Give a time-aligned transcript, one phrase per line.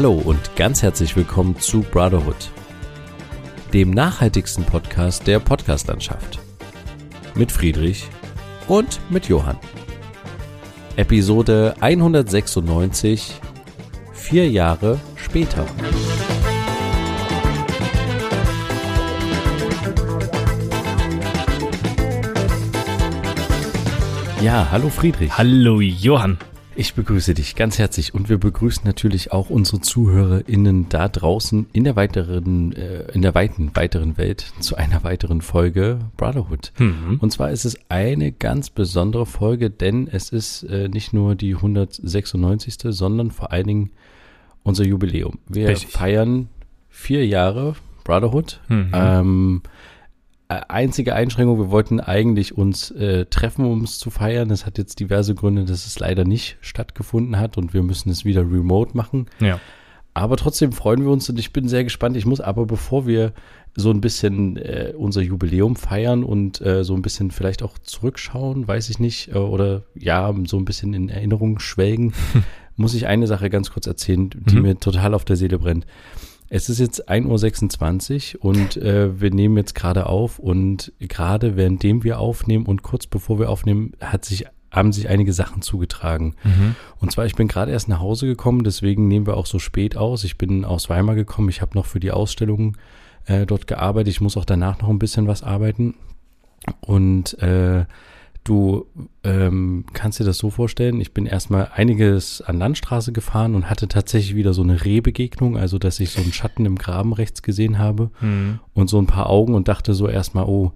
[0.00, 2.52] Hallo und ganz herzlich willkommen zu Brotherhood,
[3.72, 6.38] dem nachhaltigsten Podcast der Podcastlandschaft.
[7.34, 8.06] Mit Friedrich
[8.68, 9.58] und mit Johann.
[10.94, 13.40] Episode 196,
[14.12, 15.66] vier Jahre später.
[24.40, 25.36] Ja, hallo Friedrich.
[25.36, 26.38] Hallo Johann.
[26.78, 31.82] Ich begrüße dich ganz herzlich und wir begrüßen natürlich auch unsere ZuhörerInnen da draußen in
[31.82, 36.72] der weiteren, äh, in der weiten, weiteren Welt zu einer weiteren Folge Brotherhood.
[36.78, 37.18] Mhm.
[37.20, 41.56] Und zwar ist es eine ganz besondere Folge, denn es ist äh, nicht nur die
[41.56, 42.76] 196.
[42.90, 43.90] sondern vor allen Dingen
[44.62, 45.40] unser Jubiläum.
[45.48, 45.90] Wir Richtig.
[45.90, 46.48] feiern
[46.88, 48.60] vier Jahre Brotherhood.
[48.68, 48.90] Mhm.
[48.94, 49.68] Ähm, äh,
[50.48, 54.48] einzige Einschränkung, wir wollten eigentlich uns äh, treffen, um es zu feiern.
[54.48, 58.24] Das hat jetzt diverse Gründe, dass es leider nicht stattgefunden hat und wir müssen es
[58.24, 59.26] wieder remote machen.
[59.40, 59.60] Ja.
[60.14, 62.16] Aber trotzdem freuen wir uns und ich bin sehr gespannt.
[62.16, 63.34] Ich muss aber, bevor wir
[63.76, 68.66] so ein bisschen äh, unser Jubiläum feiern und äh, so ein bisschen vielleicht auch zurückschauen,
[68.66, 72.14] weiß ich nicht, äh, oder ja, so ein bisschen in Erinnerung schwelgen,
[72.76, 74.62] muss ich eine Sache ganz kurz erzählen, die mhm.
[74.62, 75.86] mir total auf der Seele brennt.
[76.50, 82.04] Es ist jetzt 1.26 Uhr und äh, wir nehmen jetzt gerade auf und gerade währenddem
[82.04, 86.34] wir aufnehmen und kurz bevor wir aufnehmen, hat sich, haben sich einige Sachen zugetragen.
[86.44, 86.74] Mhm.
[87.00, 89.96] Und zwar, ich bin gerade erst nach Hause gekommen, deswegen nehmen wir auch so spät
[89.96, 90.24] aus.
[90.24, 92.76] Ich bin aus Weimar gekommen, ich habe noch für die Ausstellung
[93.26, 94.08] äh, dort gearbeitet.
[94.08, 95.94] Ich muss auch danach noch ein bisschen was arbeiten.
[96.80, 97.84] Und äh,
[98.48, 98.86] Du
[99.24, 103.88] ähm, kannst dir das so vorstellen, ich bin erstmal einiges an Landstraße gefahren und hatte
[103.88, 107.78] tatsächlich wieder so eine Rehbegegnung, also dass ich so einen Schatten im Graben rechts gesehen
[107.78, 108.58] habe mhm.
[108.72, 110.72] und so ein paar Augen und dachte so erstmal, oh,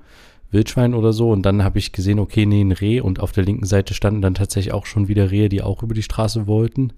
[0.51, 1.31] Wildschwein oder so.
[1.31, 4.21] Und dann habe ich gesehen, okay, nee, ein Reh und auf der linken Seite standen
[4.21, 6.93] dann tatsächlich auch schon wieder Rehe, die auch über die Straße wollten.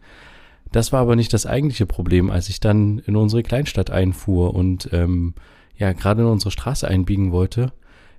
[0.72, 4.88] Das war aber nicht das eigentliche Problem, als ich dann in unsere Kleinstadt einfuhr und
[4.92, 5.34] ähm,
[5.76, 7.70] ja, gerade in unsere Straße einbiegen wollte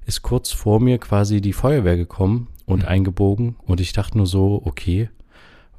[0.05, 2.88] ist kurz vor mir quasi die Feuerwehr gekommen und mhm.
[2.88, 5.09] eingebogen und ich dachte nur so, okay,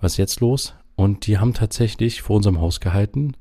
[0.01, 0.75] was ist jetzt los?
[0.95, 3.35] Und die haben tatsächlich vor unserem Haus gehalten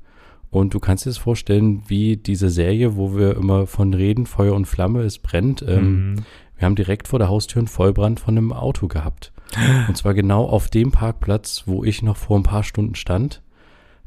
[0.50, 4.54] und du kannst dir das vorstellen, wie diese Serie, wo wir immer von reden, Feuer
[4.54, 5.62] und Flamme, es brennt.
[5.66, 6.24] Ähm, mhm.
[6.56, 9.32] Wir haben direkt vor der Haustür einen Vollbrand von einem Auto gehabt.
[9.88, 13.42] Und zwar genau auf dem Parkplatz, wo ich noch vor ein paar Stunden stand,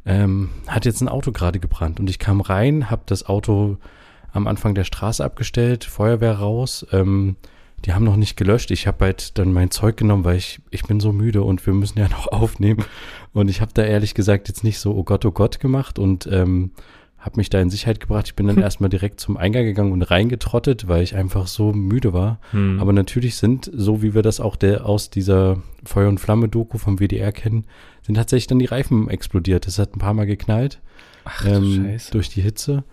[0.06, 2.00] ähm, hat jetzt ein Auto gerade gebrannt.
[2.00, 3.78] Und ich kam rein, habe das Auto
[4.32, 6.86] am Anfang der Straße abgestellt, Feuerwehr raus.
[6.92, 7.36] Ähm,
[7.86, 8.72] die haben noch nicht gelöscht.
[8.72, 11.74] Ich habe halt dann mein Zeug genommen, weil ich, ich bin so müde und wir
[11.74, 12.84] müssen ja noch aufnehmen.
[13.34, 16.28] Und ich habe da ehrlich gesagt jetzt nicht so, oh Gott, oh Gott gemacht und
[16.32, 16.72] ähm,
[17.20, 18.28] habe mich da in Sicherheit gebracht.
[18.28, 18.64] Ich bin dann hm.
[18.64, 22.40] erstmal direkt zum Eingang gegangen und reingetrottet, weil ich einfach so müde war.
[22.52, 22.80] Hm.
[22.80, 27.00] Aber natürlich sind, so wie wir das auch der, aus dieser Feuer- und Flamme-Doku vom
[27.00, 27.66] WDR kennen,
[28.04, 29.68] sind tatsächlich dann die Reifen explodiert.
[29.68, 30.80] Das hat ein paar Mal geknallt.
[31.26, 32.86] Ach, ähm, durch die Hitze.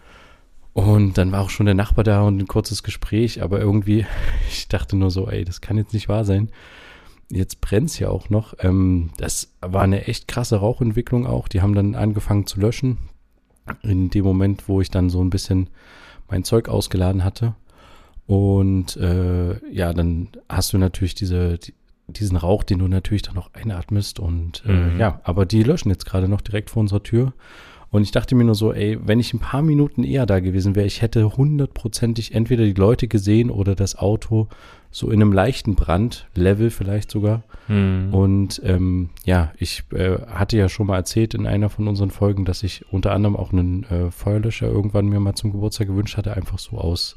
[0.76, 4.04] Und dann war auch schon der Nachbar da und ein kurzes Gespräch, aber irgendwie,
[4.50, 6.50] ich dachte nur so, ey, das kann jetzt nicht wahr sein.
[7.30, 8.52] Jetzt brennt's ja auch noch.
[8.58, 11.48] Ähm, das war eine echt krasse Rauchentwicklung auch.
[11.48, 12.98] Die haben dann angefangen zu löschen.
[13.82, 15.70] In dem Moment, wo ich dann so ein bisschen
[16.28, 17.54] mein Zeug ausgeladen hatte.
[18.26, 21.72] Und äh, ja, dann hast du natürlich diese, die,
[22.06, 24.20] diesen Rauch, den du natürlich dann noch einatmest.
[24.20, 25.00] Und äh, mhm.
[25.00, 27.32] ja, aber die löschen jetzt gerade noch direkt vor unserer Tür.
[27.96, 30.74] Und ich dachte mir nur so, ey, wenn ich ein paar Minuten eher da gewesen
[30.74, 34.48] wäre, ich hätte hundertprozentig entweder die Leute gesehen oder das Auto
[34.90, 37.44] so in einem leichten Brandlevel vielleicht sogar.
[37.68, 38.12] Hm.
[38.12, 42.44] Und ähm, ja, ich äh, hatte ja schon mal erzählt in einer von unseren Folgen,
[42.44, 46.36] dass ich unter anderem auch einen äh, Feuerlöscher irgendwann mir mal zum Geburtstag gewünscht hatte,
[46.36, 47.16] einfach so aus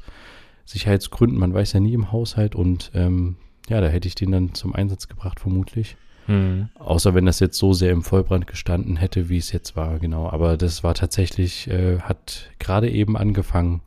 [0.64, 1.38] Sicherheitsgründen.
[1.38, 3.36] Man weiß ja nie im Haushalt und ähm,
[3.68, 5.98] ja, da hätte ich den dann zum Einsatz gebracht, vermutlich.
[6.30, 6.68] Mhm.
[6.78, 10.30] Außer wenn das jetzt so sehr im Vollbrand gestanden hätte, wie es jetzt war, genau.
[10.30, 13.80] Aber das war tatsächlich, äh, hat gerade eben angefangen.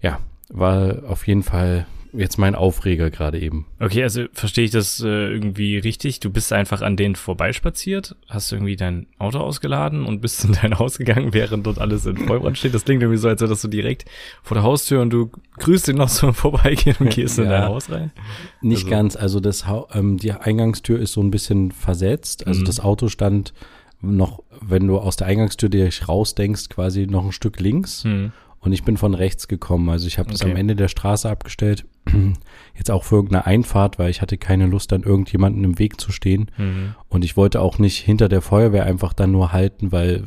[0.00, 0.18] Ja,
[0.48, 3.66] war auf jeden Fall jetzt mein Aufreger gerade eben.
[3.80, 6.20] Okay, also verstehe ich das äh, irgendwie richtig?
[6.20, 10.78] Du bist einfach an denen vorbeispaziert, hast irgendwie dein Auto ausgeladen und bist in dein
[10.78, 12.74] Haus gegangen, während dort alles in Vollbrand steht.
[12.74, 14.04] Das klingt irgendwie so, als das so direkt
[14.42, 17.64] vor der Haustür und du grüßt ihn noch so Vorbeigehen und gehst ja, in dein
[17.64, 18.12] Haus rein.
[18.60, 18.90] Nicht also.
[18.90, 22.46] ganz, also das ähm, die Eingangstür ist so ein bisschen versetzt.
[22.46, 22.64] Also mhm.
[22.64, 23.52] das Auto stand
[24.00, 28.04] noch, wenn du aus der Eingangstür dich rausdenkst, quasi noch ein Stück links.
[28.04, 28.32] Mhm.
[28.68, 29.88] Und ich bin von rechts gekommen.
[29.88, 30.36] Also ich habe okay.
[30.38, 31.86] das am Ende der Straße abgestellt.
[32.76, 36.12] Jetzt auch für irgendeine Einfahrt, weil ich hatte keine Lust, dann irgendjemanden im Weg zu
[36.12, 36.50] stehen.
[36.58, 36.94] Mhm.
[37.08, 40.24] Und ich wollte auch nicht hinter der Feuerwehr einfach dann nur halten, weil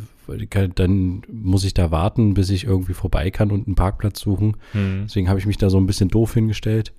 [0.74, 4.58] dann muss ich da warten, bis ich irgendwie vorbei kann und einen Parkplatz suchen.
[4.74, 5.04] Mhm.
[5.04, 6.94] Deswegen habe ich mich da so ein bisschen doof hingestellt.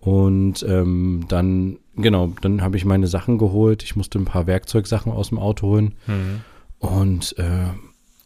[0.00, 3.84] Und ähm, dann, genau, dann habe ich meine Sachen geholt.
[3.84, 5.94] Ich musste ein paar Werkzeugsachen aus dem Auto holen.
[6.08, 6.40] Mhm.
[6.80, 7.68] Und äh,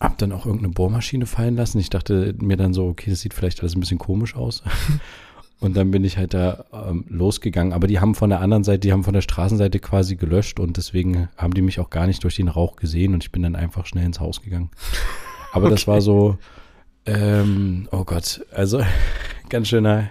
[0.01, 1.79] hab dann auch irgendeine Bohrmaschine fallen lassen.
[1.79, 4.63] Ich dachte mir dann so, okay, das sieht vielleicht alles ein bisschen komisch aus.
[5.59, 7.73] Und dann bin ich halt da ähm, losgegangen.
[7.73, 10.77] Aber die haben von der anderen Seite, die haben von der Straßenseite quasi gelöscht und
[10.77, 13.57] deswegen haben die mich auch gar nicht durch den Rauch gesehen und ich bin dann
[13.57, 14.71] einfach schnell ins Haus gegangen.
[15.53, 15.75] Aber okay.
[15.75, 16.37] das war so,
[17.07, 18.83] ähm, oh Gott, also
[19.49, 20.11] ganz schöner,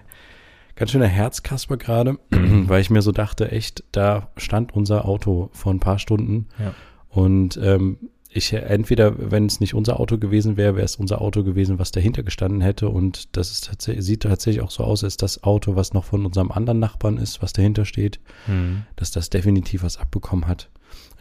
[0.76, 5.72] ganz schöner Herzkasper gerade, weil ich mir so dachte, echt, da stand unser Auto vor
[5.72, 6.74] ein paar Stunden ja.
[7.10, 7.98] und ähm,
[8.36, 11.92] ich entweder, wenn es nicht unser Auto gewesen wäre, wäre es unser Auto gewesen, was
[11.92, 12.90] dahinter gestanden hätte.
[12.90, 16.26] Und das ist tatsächlich, sieht tatsächlich auch so aus, als das Auto, was noch von
[16.26, 18.84] unserem anderen Nachbarn ist, was dahinter steht, mhm.
[18.98, 20.70] dass das definitiv was abbekommen hat.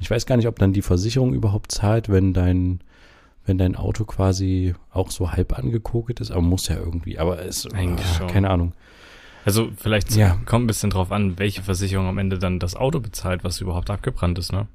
[0.00, 2.80] Ich weiß gar nicht, ob dann die Versicherung überhaupt zahlt, wenn dein,
[3.46, 7.72] wenn dein Auto quasi auch so halb angekokelt ist, aber muss ja irgendwie, aber es,
[7.72, 8.26] Eigentlich ah, schon.
[8.26, 8.72] keine Ahnung.
[9.44, 10.36] Also vielleicht ja.
[10.46, 13.88] kommt ein bisschen drauf an, welche Versicherung am Ende dann das Auto bezahlt, was überhaupt
[13.90, 14.66] abgebrannt ist, ne?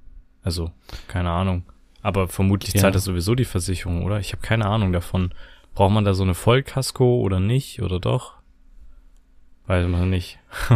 [0.42, 0.72] Also,
[1.10, 1.64] keine Ahnung.
[2.01, 2.81] Aber vermutlich ja.
[2.81, 4.19] zahlt das sowieso die Versicherung, oder?
[4.19, 5.34] Ich habe keine Ahnung davon.
[5.75, 7.81] Braucht man da so eine Vollkasko oder nicht?
[7.81, 8.36] Oder doch?
[9.68, 10.40] Weiß man nicht.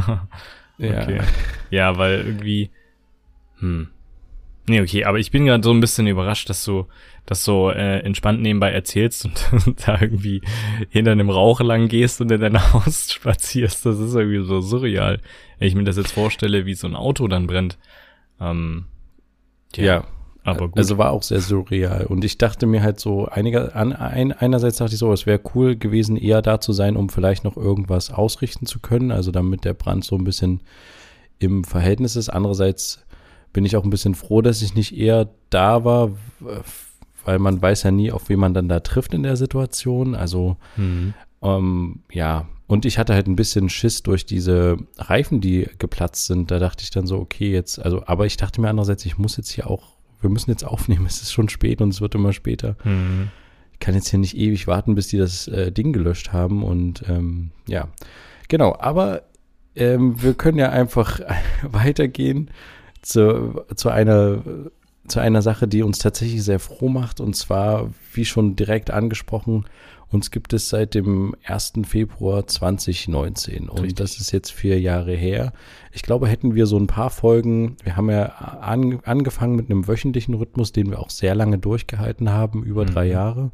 [0.77, 1.17] okay.
[1.17, 1.23] Ja.
[1.69, 2.69] ja, weil irgendwie.
[3.59, 3.89] Hm.
[4.65, 6.87] Nee, okay, aber ich bin gerade so ein bisschen überrascht, dass du
[7.25, 10.41] das so äh, entspannt nebenbei erzählst und, und da irgendwie
[10.89, 13.85] hinter einem Rauch lang gehst und in dein Haus spazierst.
[13.85, 15.19] Das ist irgendwie so surreal.
[15.59, 17.77] Wenn ich mir das jetzt vorstelle, wie so ein Auto dann brennt.
[18.39, 18.85] Ähm,
[19.75, 19.83] ja.
[19.83, 20.07] ja.
[20.43, 20.77] Aber gut.
[20.77, 22.05] Also war auch sehr surreal.
[22.05, 25.39] Und ich dachte mir halt so, einiger, an, ein, einerseits dachte ich so, es wäre
[25.55, 29.11] cool gewesen, eher da zu sein, um vielleicht noch irgendwas ausrichten zu können.
[29.11, 30.61] Also damit der Brand so ein bisschen
[31.39, 32.29] im Verhältnis ist.
[32.29, 33.05] Andererseits
[33.53, 36.11] bin ich auch ein bisschen froh, dass ich nicht eher da war,
[37.23, 40.15] weil man weiß ja nie, auf wen man dann da trifft in der Situation.
[40.15, 41.13] Also mhm.
[41.41, 46.49] ähm, ja, und ich hatte halt ein bisschen Schiss durch diese Reifen, die geplatzt sind.
[46.49, 49.37] Da dachte ich dann so, okay, jetzt, also, aber ich dachte mir andererseits, ich muss
[49.37, 49.92] jetzt hier auch
[50.23, 52.75] wir müssen jetzt aufnehmen, es ist schon spät und es wird immer später.
[52.83, 53.29] Mhm.
[53.73, 57.03] Ich kann jetzt hier nicht ewig warten, bis die das äh, Ding gelöscht haben und
[57.09, 57.89] ähm, ja,
[58.47, 59.23] genau, aber
[59.75, 61.19] ähm, wir können ja einfach
[61.63, 62.49] weitergehen
[63.01, 64.41] zu, zu einer
[65.07, 69.65] zu einer Sache, die uns tatsächlich sehr froh macht und zwar, wie schon direkt angesprochen,
[70.13, 71.73] uns gibt es seit dem 1.
[71.85, 73.95] Februar 2019 und Richtig.
[73.95, 75.53] das ist jetzt vier Jahre her.
[75.91, 79.87] Ich glaube, hätten wir so ein paar Folgen, wir haben ja an, angefangen mit einem
[79.87, 82.87] wöchentlichen Rhythmus, den wir auch sehr lange durchgehalten haben, über mhm.
[82.87, 83.51] drei Jahre.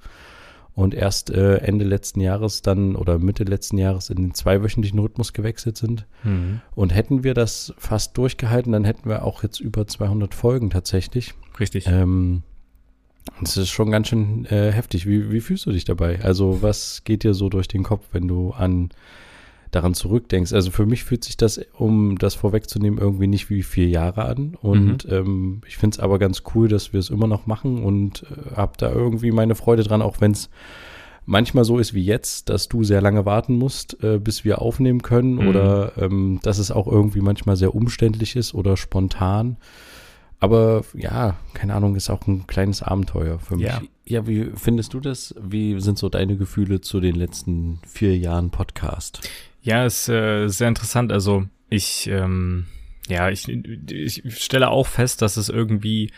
[0.75, 5.33] Und erst äh, Ende letzten Jahres dann oder Mitte letzten Jahres in den zweiwöchentlichen Rhythmus
[5.33, 6.05] gewechselt sind.
[6.23, 6.61] Mhm.
[6.73, 11.33] Und hätten wir das fast durchgehalten, dann hätten wir auch jetzt über 200 Folgen tatsächlich.
[11.59, 11.85] Richtig.
[11.87, 12.43] Ähm,
[13.41, 15.07] das ist schon ganz schön äh, heftig.
[15.07, 16.19] Wie, wie fühlst du dich dabei?
[16.21, 18.89] Also, was geht dir so durch den Kopf, wenn du an
[19.71, 20.53] daran zurückdenkst?
[20.53, 24.55] Also für mich fühlt sich das, um das vorwegzunehmen, irgendwie nicht wie vier Jahre an.
[24.61, 25.13] Und mhm.
[25.13, 28.55] ähm, ich finde es aber ganz cool, dass wir es immer noch machen und äh,
[28.55, 30.49] habe da irgendwie meine Freude dran, auch wenn es
[31.25, 35.03] manchmal so ist wie jetzt, dass du sehr lange warten musst, äh, bis wir aufnehmen
[35.03, 35.47] können mhm.
[35.47, 39.57] oder ähm, dass es auch irgendwie manchmal sehr umständlich ist oder spontan.
[40.39, 43.67] Aber ja, keine Ahnung, ist auch ein kleines Abenteuer für mich.
[43.67, 43.81] Ja.
[44.05, 45.35] ja, wie findest du das?
[45.41, 49.29] Wie sind so deine Gefühle zu den letzten vier Jahren Podcast?
[49.61, 51.11] Ja, ist äh, sehr interessant.
[51.11, 52.67] Also ich, ähm,
[53.09, 56.11] ja, ich, ich stelle auch fest, dass es irgendwie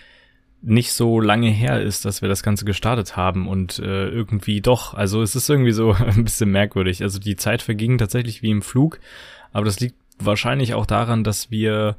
[0.61, 4.93] nicht so lange her ist, dass wir das Ganze gestartet haben und äh, irgendwie doch,
[4.93, 7.01] also es ist irgendwie so ein bisschen merkwürdig.
[7.01, 8.99] Also die Zeit verging tatsächlich wie im Flug,
[9.51, 11.97] aber das liegt wahrscheinlich auch daran, dass wir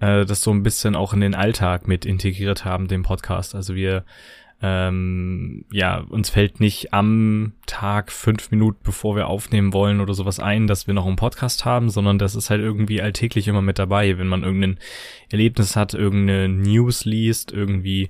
[0.00, 3.54] äh, das so ein bisschen auch in den Alltag mit integriert haben, den Podcast.
[3.54, 4.04] Also wir
[4.62, 10.40] ähm, ja, uns fällt nicht am Tag fünf Minuten, bevor wir aufnehmen wollen oder sowas
[10.40, 13.78] ein, dass wir noch einen Podcast haben, sondern das ist halt irgendwie alltäglich immer mit
[13.78, 14.78] dabei, wenn man irgendein
[15.30, 18.08] Erlebnis hat, irgendeine News liest, irgendwie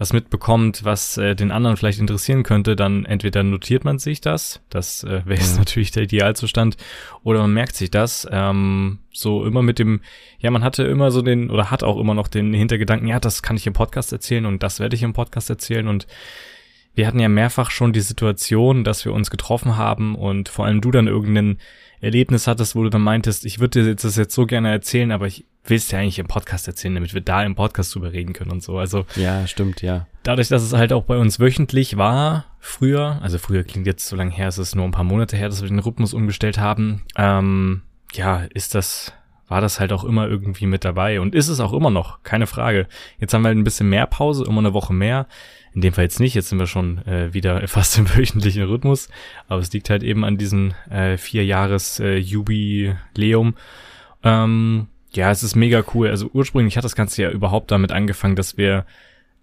[0.00, 4.62] was mitbekommt, was äh, den anderen vielleicht interessieren könnte, dann entweder notiert man sich das,
[4.70, 6.78] das äh, wäre jetzt natürlich der Idealzustand,
[7.22, 10.00] oder man merkt sich das, ähm, so immer mit dem,
[10.38, 13.42] ja, man hatte immer so den, oder hat auch immer noch den Hintergedanken, ja, das
[13.42, 16.06] kann ich im Podcast erzählen und das werde ich im Podcast erzählen und
[16.94, 20.80] wir hatten ja mehrfach schon die Situation, dass wir uns getroffen haben und vor allem
[20.80, 21.58] du dann irgendeinen
[22.00, 25.26] Erlebnis hattest, wo du dann meintest, ich würde dir das jetzt so gerne erzählen, aber
[25.26, 28.32] ich will es dir eigentlich im Podcast erzählen, damit wir da im Podcast drüber reden
[28.32, 28.78] können und so.
[28.78, 30.06] Also ja, stimmt, ja.
[30.22, 34.16] Dadurch, dass es halt auch bei uns wöchentlich war, früher, also früher klingt jetzt so
[34.16, 37.02] lange her, es ist nur ein paar Monate her, dass wir den Rhythmus umgestellt haben.
[37.16, 39.12] Ähm, ja, ist das
[39.50, 42.46] war das halt auch immer irgendwie mit dabei und ist es auch immer noch, keine
[42.46, 42.86] Frage.
[43.18, 45.26] Jetzt haben wir halt ein bisschen mehr Pause, immer eine Woche mehr.
[45.74, 49.08] In dem Fall jetzt nicht, jetzt sind wir schon äh, wieder fast im wöchentlichen Rhythmus,
[49.48, 52.24] aber es liegt halt eben an diesem äh, vier Jahres äh.
[54.22, 56.08] Ähm, ja, es ist mega cool.
[56.08, 58.84] Also ursprünglich hat das Ganze ja überhaupt damit angefangen, dass wir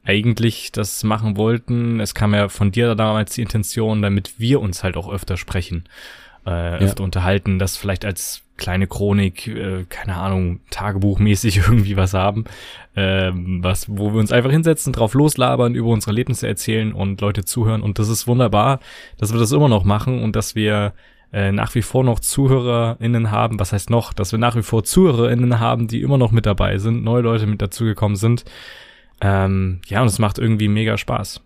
[0.03, 1.99] eigentlich das machen wollten.
[1.99, 5.83] Es kam ja von dir damals die Intention, damit wir uns halt auch öfter sprechen,
[6.45, 12.45] äh, öfter unterhalten, das vielleicht als kleine Chronik, äh, keine Ahnung, Tagebuchmäßig irgendwie was haben,
[12.95, 17.43] äh, was, wo wir uns einfach hinsetzen, drauf loslabern, über unsere Erlebnisse erzählen und Leute
[17.43, 17.81] zuhören.
[17.81, 18.79] Und das ist wunderbar,
[19.17, 20.93] dass wir das immer noch machen und dass wir
[21.33, 24.83] äh, nach wie vor noch ZuhörerInnen haben, was heißt noch, dass wir nach wie vor
[24.83, 28.45] ZuhörerInnen haben, die immer noch mit dabei sind, neue Leute mit dazugekommen sind.
[29.19, 31.41] Ähm, ja, und es macht irgendwie mega Spaß.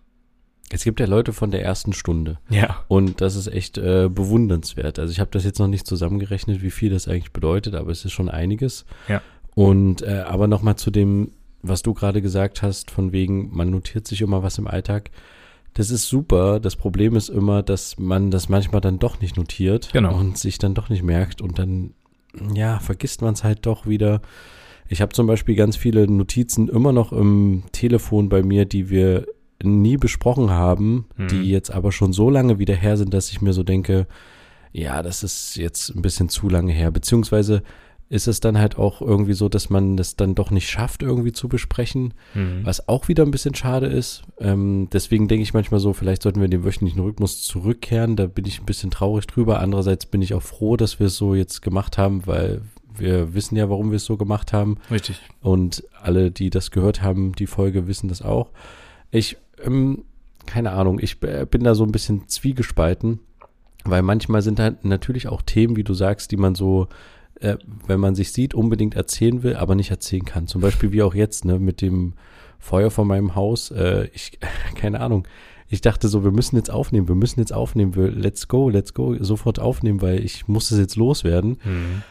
[0.70, 2.38] Es gibt ja Leute von der ersten Stunde.
[2.48, 2.84] Ja.
[2.88, 4.98] Und das ist echt äh, bewundernswert.
[4.98, 8.04] Also ich habe das jetzt noch nicht zusammengerechnet, wie viel das eigentlich bedeutet, aber es
[8.04, 8.86] ist schon einiges.
[9.08, 9.20] Ja.
[9.54, 14.06] Und äh, aber nochmal zu dem, was du gerade gesagt hast, von wegen, man notiert
[14.06, 15.10] sich immer was im Alltag.
[15.74, 16.60] Das ist super.
[16.60, 20.16] Das Problem ist immer, dass man das manchmal dann doch nicht notiert Genau.
[20.18, 21.94] und sich dann doch nicht merkt und dann,
[22.54, 24.20] ja, vergisst man es halt doch wieder.
[24.88, 29.26] Ich habe zum Beispiel ganz viele Notizen immer noch im Telefon bei mir, die wir
[29.62, 31.28] nie besprochen haben, Mhm.
[31.28, 34.06] die jetzt aber schon so lange wieder her sind, dass ich mir so denke,
[34.72, 36.90] ja, das ist jetzt ein bisschen zu lange her.
[36.90, 37.62] Beziehungsweise
[38.12, 41.32] ist es dann halt auch irgendwie so, dass man das dann doch nicht schafft, irgendwie
[41.32, 42.60] zu besprechen, Mhm.
[42.62, 44.22] was auch wieder ein bisschen schade ist.
[44.38, 48.16] Ähm, deswegen denke ich manchmal so, vielleicht sollten wir in den wöchentlichen Rhythmus zurückkehren.
[48.16, 49.60] Da bin ich ein bisschen traurig drüber.
[49.60, 52.60] Andererseits bin ich auch froh, dass wir es so jetzt gemacht haben, weil
[52.94, 54.76] wir wissen ja, warum wir es so gemacht haben.
[54.90, 55.18] Richtig.
[55.40, 58.50] Und alle, die das gehört haben, die Folge, wissen das auch.
[59.10, 60.04] Ich, ähm,
[60.44, 63.20] keine Ahnung, ich bin da so ein bisschen zwiegespalten,
[63.84, 66.88] weil manchmal sind halt natürlich auch Themen, wie du sagst, die man so,
[67.42, 70.46] äh, wenn man sich sieht, unbedingt erzählen will, aber nicht erzählen kann.
[70.46, 72.14] Zum Beispiel wie auch jetzt, ne, mit dem
[72.58, 73.70] Feuer vor meinem Haus.
[73.70, 74.38] Äh, ich,
[74.74, 75.26] keine Ahnung.
[75.68, 78.92] Ich dachte so, wir müssen jetzt aufnehmen, wir müssen jetzt aufnehmen, wir, let's go, let's
[78.92, 81.58] go, sofort aufnehmen, weil ich muss es jetzt loswerden.
[81.64, 82.02] Mhm.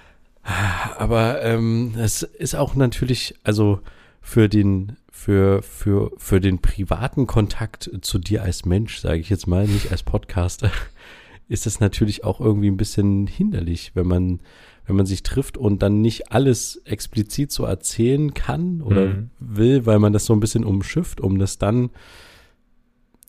[0.98, 3.80] Aber ähm, es ist auch natürlich, also
[4.20, 9.46] für den, für, für, für den privaten Kontakt zu dir als Mensch, sage ich jetzt
[9.46, 10.72] mal, nicht als Podcaster,
[11.48, 14.40] ist es natürlich auch irgendwie ein bisschen hinderlich, wenn man,
[14.86, 19.30] wenn man sich trifft und dann nicht alles explizit so erzählen kann oder Mhm.
[19.40, 21.90] will, weil man das so ein bisschen umschifft, um das dann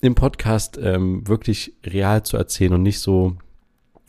[0.01, 3.37] im Podcast ähm, wirklich real zu erzählen und nicht so.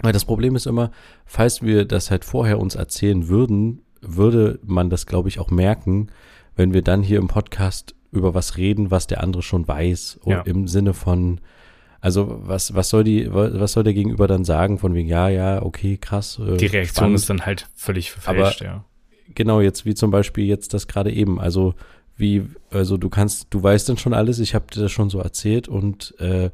[0.03, 0.91] Weil das Problem ist immer,
[1.25, 6.09] falls wir das halt vorher uns erzählen würden, würde man das, glaube ich, auch merken,
[6.57, 10.21] wenn wir dann hier im Podcast über was reden, was der andere schon weiß.
[10.27, 10.41] Ja.
[10.43, 11.41] Im Sinne von,
[12.05, 15.63] also was, was soll die, was soll der Gegenüber dann sagen von wegen, ja, ja,
[15.63, 16.39] okay, krass.
[16.39, 17.17] äh, Die Reaktion spannend.
[17.17, 18.85] ist dann halt völlig verfälscht, ja.
[19.35, 21.41] Genau, jetzt wie zum Beispiel jetzt das gerade eben.
[21.41, 21.73] Also
[22.19, 25.19] wie, also du kannst, du weißt dann schon alles, ich habe dir das schon so
[25.19, 26.51] erzählt und äh,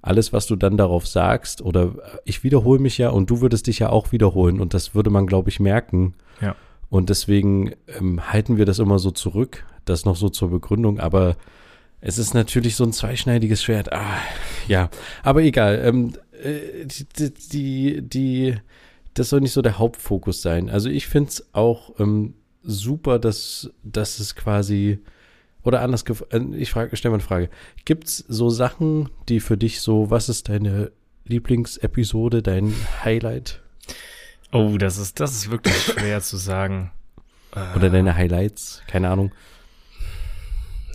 [0.00, 1.92] alles, was du dann darauf sagst, oder
[2.24, 5.26] ich wiederhole mich ja und du würdest dich ja auch wiederholen und das würde man,
[5.26, 6.14] glaube ich, merken.
[6.40, 6.56] Ja.
[6.88, 11.36] Und deswegen ähm, halten wir das immer so zurück, das noch so zur Begründung, aber
[12.00, 13.92] es ist natürlich so ein zweischneidiges Schwert.
[13.92, 14.18] Ah,
[14.66, 14.90] ja,
[15.22, 15.80] aber egal.
[15.84, 16.12] Ähm,
[16.42, 18.54] äh, die, die, die,
[19.14, 20.70] das soll nicht so der Hauptfokus sein.
[20.70, 24.98] Also ich finde es auch ähm, super, dass, dass es quasi
[25.64, 27.50] oder anders, äh, ich frage, stelle mal eine Frage.
[27.84, 30.92] Gibt es so Sachen, die für dich so, was ist deine
[31.24, 32.74] Lieblingsepisode, dein
[33.04, 33.60] Highlight
[34.50, 36.90] Oh, das ist, das ist wirklich schwer zu sagen.
[37.76, 38.82] oder deine Highlights?
[38.86, 39.32] Keine Ahnung.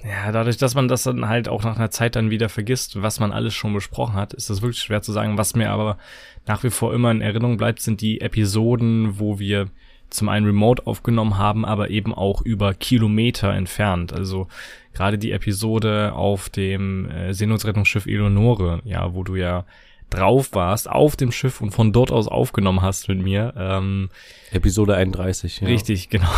[0.05, 3.21] Ja, dadurch, dass man das dann halt auch nach einer Zeit dann wieder vergisst, was
[3.21, 5.37] man alles schon besprochen hat, ist das wirklich schwer zu sagen.
[5.37, 5.97] Was mir aber
[6.45, 9.69] nach wie vor immer in Erinnerung bleibt, sind die Episoden, wo wir
[10.09, 14.11] zum einen remote aufgenommen haben, aber eben auch über Kilometer entfernt.
[14.11, 14.47] Also
[14.93, 19.65] gerade die Episode auf dem äh, Seenotrettungsschiff Eleonore, ja, wo du ja
[20.09, 23.53] drauf warst auf dem Schiff und von dort aus aufgenommen hast mit mir.
[23.57, 24.09] Ähm,
[24.51, 25.61] Episode 31.
[25.61, 25.67] Ja.
[25.67, 26.29] Richtig, genau.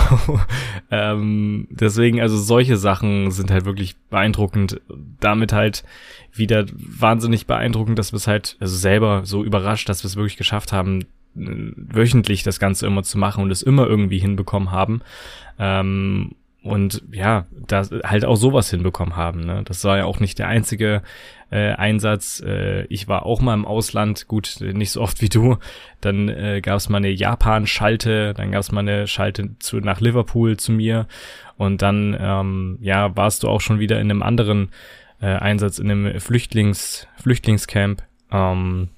[0.92, 4.82] ähm, deswegen, also solche Sachen sind halt wirklich beeindruckend.
[5.20, 5.84] Damit halt
[6.34, 10.38] wieder wahnsinnig beeindruckend, dass wir es halt, also selber so überrascht, dass wir es wirklich
[10.38, 11.02] geschafft haben,
[11.36, 15.02] äh, wöchentlich das Ganze immer zu machen und es immer irgendwie hinbekommen haben.
[15.60, 19.42] Ähm, und ja, da halt auch sowas hinbekommen haben.
[19.42, 19.62] Ne?
[19.66, 21.04] Das war ja auch nicht der einzige
[21.52, 22.42] äh, Einsatz.
[22.46, 25.58] Äh, ich war auch mal im Ausland, gut, nicht so oft wie du.
[26.02, 30.02] Dann äh, gab es mal eine Japan-Schalte, dann gab es mal eine Schalte zu, nach
[30.02, 31.08] Liverpool zu mir.
[31.58, 34.70] Und dann, ähm, ja, warst du auch schon wieder in einem anderen
[35.22, 38.90] äh, Einsatz, in einem Flüchtlings, Flüchtlingscamp, ähm,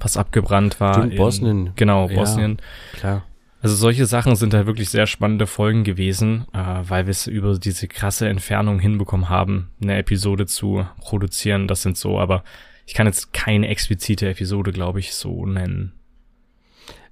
[0.00, 0.94] was abgebrannt war.
[0.94, 1.70] Stimmt, in- Bosnien.
[1.76, 2.14] Genau, Ja.
[2.14, 2.58] Bosnien.
[2.94, 3.24] Klar.
[3.62, 7.56] Also solche Sachen sind halt wirklich sehr spannende Folgen gewesen, äh, weil wir es über
[7.58, 11.68] diese krasse Entfernung hinbekommen haben, eine Episode zu produzieren.
[11.68, 12.42] Das sind so, aber
[12.86, 15.92] ich kann jetzt keine explizite Episode, glaube ich, so nennen.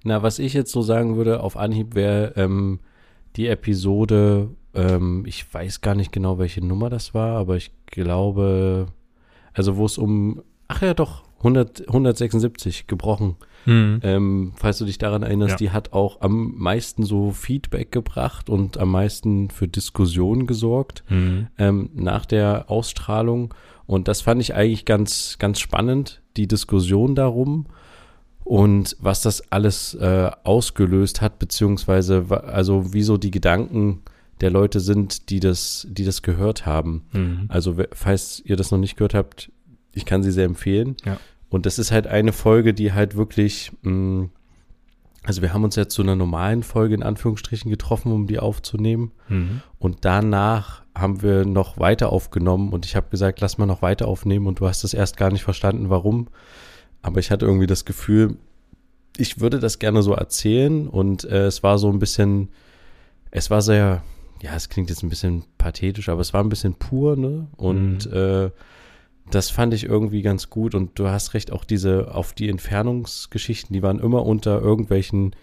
[0.03, 2.81] Na, was ich jetzt so sagen würde auf Anhieb wäre ähm,
[3.37, 8.89] die Episode, ähm, ich weiß gar nicht genau, welche Nummer das war, aber ich glaube,
[9.53, 13.37] also wo es um, ach ja doch, 100, 176 gebrochen.
[13.67, 14.01] Mhm.
[14.03, 15.57] Ähm, falls du dich daran erinnerst, Ja.
[15.57, 21.49] die hat auch am meisten so Feedback gebracht und am meisten für Diskussionen gesorgt Mhm.
[21.59, 23.53] ähm, nach der Ausstrahlung.
[23.87, 27.67] Und das fand ich eigentlich ganz, ganz spannend, die Diskussion darum
[28.45, 34.01] und was das alles äh, ausgelöst hat, beziehungsweise also wieso die Gedanken
[34.41, 37.03] der Leute sind, die das, die das gehört haben.
[37.13, 37.45] Mhm.
[37.49, 39.53] Also falls ihr das noch nicht gehört habt,
[39.93, 40.97] ich kann sie sehr empfehlen.
[41.05, 41.19] Ja.
[41.51, 44.29] Und das ist halt eine Folge, die halt wirklich, mh,
[45.23, 49.11] also wir haben uns jetzt zu einer normalen Folge in Anführungsstrichen getroffen, um die aufzunehmen.
[49.29, 49.61] Mhm.
[49.79, 54.09] Und danach haben wir noch weiter aufgenommen und ich habe gesagt, lass mal noch weiter
[54.09, 56.29] aufnehmen und du hast es erst gar nicht verstanden, warum.
[57.03, 58.37] Aber ich hatte irgendwie das Gefühl,
[59.17, 62.49] ich würde das gerne so erzählen und äh, es war so ein bisschen,
[63.31, 64.03] es war sehr,
[64.41, 67.49] ja, es klingt jetzt ein bisschen pathetisch, aber es war ein bisschen pur, ne?
[67.57, 68.51] Und äh,
[69.31, 73.73] das fand ich irgendwie ganz gut und du hast recht, auch diese, auf die Entfernungsgeschichten,
[73.73, 75.35] die waren immer unter irgendwelchen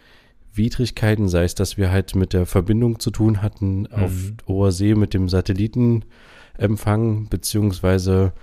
[0.53, 4.11] Widrigkeiten, sei es, dass wir halt mit der Verbindung zu tun hatten auf
[4.47, 8.33] hoher See mit dem Satellitenempfang, beziehungsweise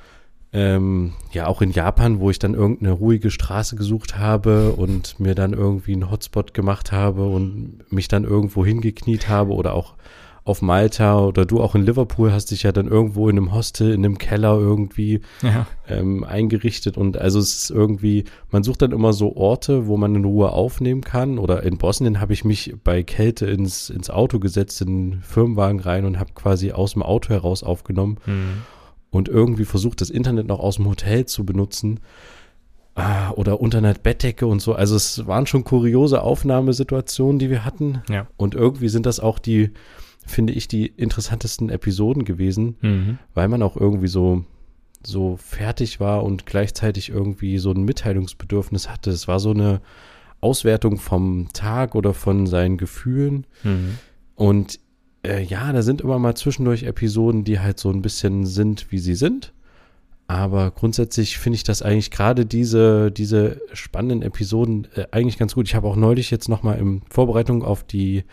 [0.53, 5.35] ähm, ja auch in Japan, wo ich dann irgendeine ruhige Straße gesucht habe und mir
[5.35, 9.95] dann irgendwie einen Hotspot gemacht habe und mich dann irgendwo hingekniet habe oder auch
[10.47, 13.93] auf Malta oder du auch in Liverpool hast dich ja dann irgendwo in einem Hostel,
[13.95, 15.67] in einem Keller irgendwie Ja.
[15.89, 20.15] ähm, eingerichtet und also es ist irgendwie, man sucht dann immer so Orte, wo man
[20.15, 24.39] in Ruhe aufnehmen kann oder in Bosnien habe ich mich bei Kälte ins, ins Auto
[24.39, 28.63] gesetzt, in den Firmenwagen rein und habe quasi aus dem Auto heraus aufgenommen Mhm.
[29.11, 32.01] und irgendwie versucht, das Internet noch aus dem Hotel zu benutzen
[32.97, 34.75] ah, oder unter einer Bettdecke und so.
[34.75, 38.27] Also es waren schon kuriose Aufnahmesituationen, die wir hatten Ja.
[38.37, 39.71] und irgendwie sind das auch die,
[40.27, 43.19] finde ich, die interessantesten Episoden gewesen, Mhm.
[43.35, 44.45] weil man auch irgendwie so
[45.07, 49.11] so fertig war und gleichzeitig irgendwie so ein Mitteilungsbedürfnis hatte.
[49.11, 49.83] Es war so eine
[50.41, 53.47] Auswertung vom Tag oder von seinen Gefühlen.
[53.65, 53.99] Mhm.
[54.35, 54.81] Und
[55.23, 58.99] äh, ja, da sind immer mal zwischendurch Episoden, die halt so ein bisschen sind, wie
[58.99, 59.53] sie sind.
[60.27, 65.69] Aber grundsätzlich finde ich das eigentlich gerade diese, diese spannenden Episoden äh, eigentlich ganz gut.
[65.69, 68.25] Ich habe auch neulich jetzt nochmal in Vorbereitung auf die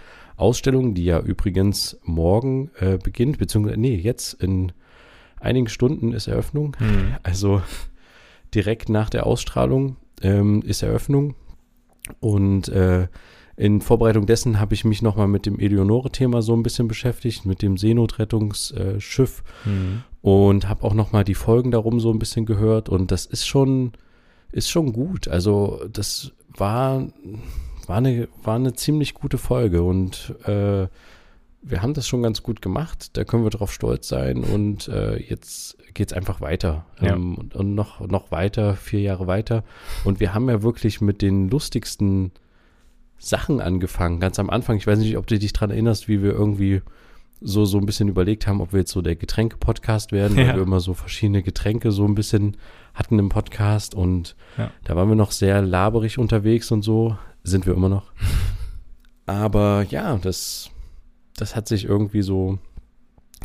[0.42, 4.72] Ausstellung, die ja übrigens morgen äh, beginnt, beziehungsweise, nee, jetzt in
[5.40, 6.76] einigen Stunden ist Eröffnung.
[6.80, 7.16] Mhm.
[7.24, 7.62] Also
[8.54, 11.36] direkt nach der Ausstrahlung ähm, ist Eröffnung.
[12.20, 13.08] Und äh,
[13.58, 17.62] in Vorbereitung dessen habe ich mich nochmal mit dem Eleonore-Thema so ein bisschen beschäftigt, mit
[17.62, 20.04] dem Seenotrettungsschiff Mhm.
[20.22, 22.90] und habe auch nochmal die Folgen darum so ein bisschen gehört.
[22.90, 23.92] Und das ist schon,
[24.52, 25.28] ist schon gut.
[25.28, 27.08] Also das war,
[27.88, 30.88] war, eine, war eine ziemlich gute Folge und äh,
[31.64, 33.16] wir haben das schon ganz gut gemacht.
[33.18, 34.44] Da können wir drauf stolz sein.
[34.44, 36.86] Und äh, jetzt geht's einfach weiter.
[37.00, 37.14] Ja.
[37.14, 39.64] Ähm, und, und noch, noch weiter, vier Jahre weiter.
[40.04, 42.32] Und wir haben ja wirklich mit den lustigsten
[43.20, 44.20] Sachen angefangen.
[44.20, 44.78] Ganz am Anfang.
[44.78, 46.82] Ich weiß nicht, ob du dich dran erinnerst, wie wir irgendwie
[47.42, 50.56] so, so ein bisschen überlegt haben, ob wir jetzt so der Getränke-Podcast werden, weil Ja.
[50.56, 52.58] wir immer so verschiedene Getränke so ein bisschen
[52.96, 53.94] hatten im Podcast.
[53.94, 54.72] Und Ja.
[54.84, 57.18] da waren wir noch sehr laberig unterwegs und so.
[57.44, 58.12] Sind wir immer noch.
[59.26, 60.70] Aber ja, das,
[61.38, 62.60] das hat sich irgendwie so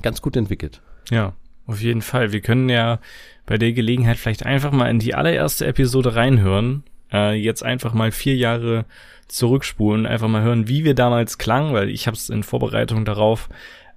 [0.02, 0.82] ganz gut entwickelt.
[1.10, 1.34] Ja,
[1.66, 2.32] auf jeden Fall.
[2.32, 3.00] Wir können ja
[3.46, 6.84] bei der Gelegenheit vielleicht einfach mal in die allererste Episode reinhören.
[7.12, 8.84] Äh, jetzt einfach mal vier Jahre
[9.28, 13.48] zurückspulen, einfach mal hören, wie wir damals klangen, weil ich habe es in Vorbereitung darauf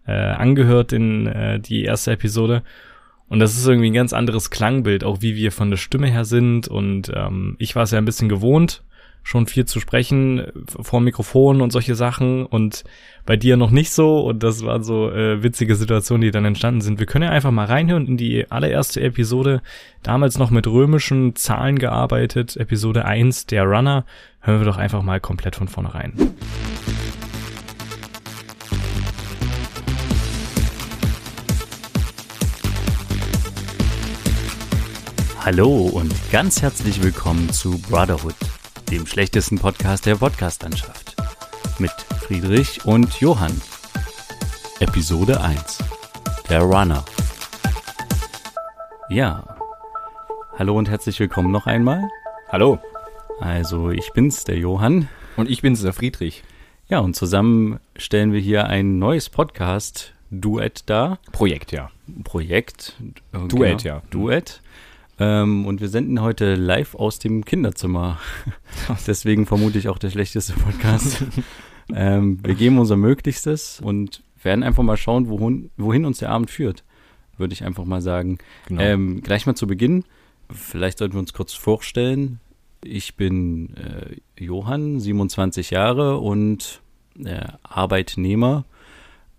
[0.07, 2.63] äh, angehört in äh, die erste Episode.
[3.27, 6.25] Und das ist irgendwie ein ganz anderes Klangbild, auch wie wir von der Stimme her
[6.25, 6.67] sind.
[6.67, 8.83] Und ähm, ich war es ja ein bisschen gewohnt,
[9.23, 12.45] schon viel zu sprechen vor dem Mikrofon und solche Sachen.
[12.45, 12.83] Und
[13.25, 14.19] bei dir noch nicht so.
[14.21, 16.99] Und das waren so äh, witzige Situationen, die dann entstanden sind.
[16.99, 19.61] Wir können ja einfach mal reinhören in die allererste Episode.
[20.03, 22.57] Damals noch mit römischen Zahlen gearbeitet.
[22.57, 24.05] Episode 1, der Runner.
[24.41, 26.13] Hören wir doch einfach mal komplett von vorne rein.
[35.41, 38.35] Hallo und ganz herzlich willkommen zu Brotherhood,
[38.91, 41.15] dem schlechtesten Podcast der Podcastlandschaft.
[41.77, 43.61] Mit Friedrich und Johann.
[44.79, 45.83] Episode 1.
[46.49, 47.05] Der Runner.
[49.09, 49.55] Ja.
[50.57, 52.01] Hallo und herzlich willkommen noch einmal.
[52.47, 52.79] Hallo.
[53.39, 55.07] Also, ich bin's, der Johann.
[55.37, 56.43] Und ich bin's, der Friedrich.
[56.87, 61.19] Ja, und zusammen stellen wir hier ein neues Podcast-Duett dar.
[61.31, 61.91] Projekt, ja.
[62.23, 62.95] Projekt.
[63.33, 64.01] Äh, Duett, ja.
[64.09, 64.63] Duett.
[65.19, 68.19] Ähm, und wir senden heute live aus dem Kinderzimmer.
[69.07, 71.23] Deswegen vermute ich auch der schlechteste Podcast.
[71.93, 76.49] ähm, wir geben unser Möglichstes und werden einfach mal schauen, wohin, wohin uns der Abend
[76.49, 76.83] führt,
[77.37, 78.37] würde ich einfach mal sagen.
[78.67, 78.81] Genau.
[78.81, 80.05] Ähm, gleich mal zu Beginn,
[80.49, 82.39] vielleicht sollten wir uns kurz vorstellen.
[82.81, 86.81] Ich bin äh, Johann, 27 Jahre und
[87.21, 88.63] äh, Arbeitnehmer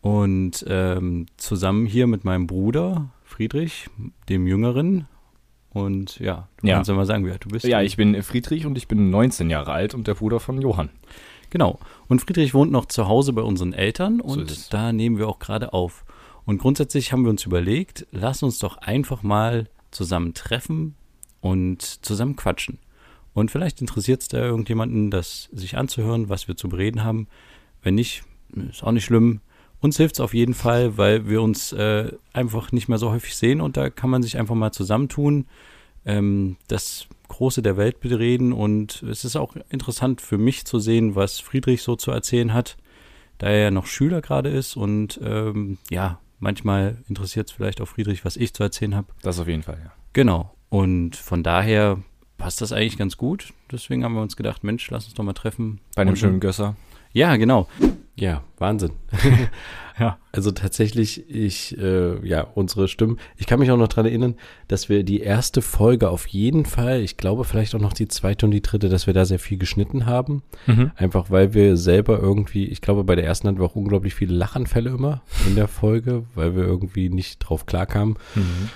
[0.02, 3.88] und ähm, zusammen hier mit meinem Bruder Friedrich,
[4.28, 5.06] dem Jüngeren.
[5.72, 6.74] Und ja, du Ja.
[6.76, 7.64] kannst ja mal sagen, wer du bist.
[7.64, 10.90] ja, ich bin Friedrich und ich bin 19 Jahre alt und der Bruder von Johann.
[11.50, 11.78] Genau.
[12.09, 14.68] Und Friedrich wohnt noch zu Hause bei unseren Eltern So und es.
[14.68, 16.04] da nehmen wir auch gerade auf.
[16.44, 20.94] Und grundsätzlich haben wir uns überlegt, lass uns doch einfach mal zusammen treffen
[21.40, 22.78] und zusammen quatschen.
[23.33, 27.28] Und vielleicht interessiert es da irgendjemanden, das sich anzuhören, was wir zu bereden haben.
[27.83, 28.24] Wenn nicht,
[28.70, 29.40] ist auch nicht schlimm.
[29.80, 33.34] Uns hilft es auf jeden Fall, weil wir uns äh, einfach nicht mehr so häufig
[33.34, 35.46] sehen und da kann man sich einfach mal zusammentun,
[36.04, 41.14] ähm, das Große der Welt bereden und es ist auch interessant für mich zu sehen,
[41.14, 42.76] was Friedrich so zu erzählen hat,
[43.38, 47.88] da er ja noch Schüler gerade ist und ähm, ja, manchmal interessiert es vielleicht auch
[47.88, 49.08] Friedrich, was ich zu erzählen habe.
[49.22, 49.92] Das auf jeden Fall, ja.
[50.12, 50.54] Genau.
[50.68, 51.98] Und von daher
[52.36, 53.52] passt das eigentlich ganz gut.
[53.70, 55.80] Deswegen haben wir uns gedacht, Mensch, lass uns doch mal treffen.
[55.94, 56.76] Bei einem schönen Gösser.
[57.12, 57.68] Ja, genau.
[58.20, 58.92] Ja, Wahnsinn.
[60.00, 60.18] Ja.
[60.33, 63.18] Also tatsächlich, ich, äh, ja, unsere Stimmen.
[63.37, 64.35] Ich kann mich auch noch dran erinnern,
[64.66, 68.46] dass wir die erste Folge auf jeden Fall, ich glaube vielleicht auch noch die zweite
[68.46, 70.42] und die dritte, dass wir da sehr viel geschnitten haben.
[70.66, 70.92] Mhm.
[70.96, 74.35] Einfach weil wir selber irgendwie, ich glaube bei der ersten hatten wir auch unglaublich viele
[74.35, 78.14] Lachanfälle immer in der Folge, weil wir irgendwie nicht drauf klarkamen.
[78.35, 78.70] Mhm.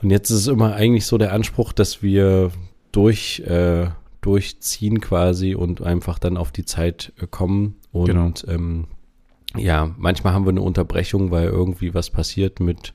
[0.00, 2.52] Und jetzt ist es immer eigentlich so der Anspruch, dass wir
[2.90, 3.88] durch, äh,
[4.22, 7.76] durchziehen quasi und einfach dann auf die Zeit äh, kommen.
[7.92, 8.30] Und Genau.
[8.48, 8.86] ähm,
[9.56, 12.94] ja, manchmal haben wir eine Unterbrechung, weil irgendwie was passiert mit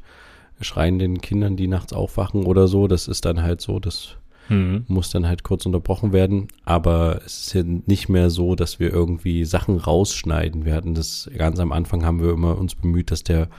[0.61, 2.87] schreienden Kindern, die nachts aufwachen oder so.
[2.87, 4.15] Das ist dann halt so, das
[4.47, 4.85] Mhm.
[4.87, 6.47] muss dann halt kurz unterbrochen werden.
[6.63, 10.65] Aber es ist ja nicht mehr so, dass wir irgendwie Sachen rausschneiden.
[10.65, 13.49] Wir hatten das ganz am Anfang haben wir immer uns bemüht, dass der,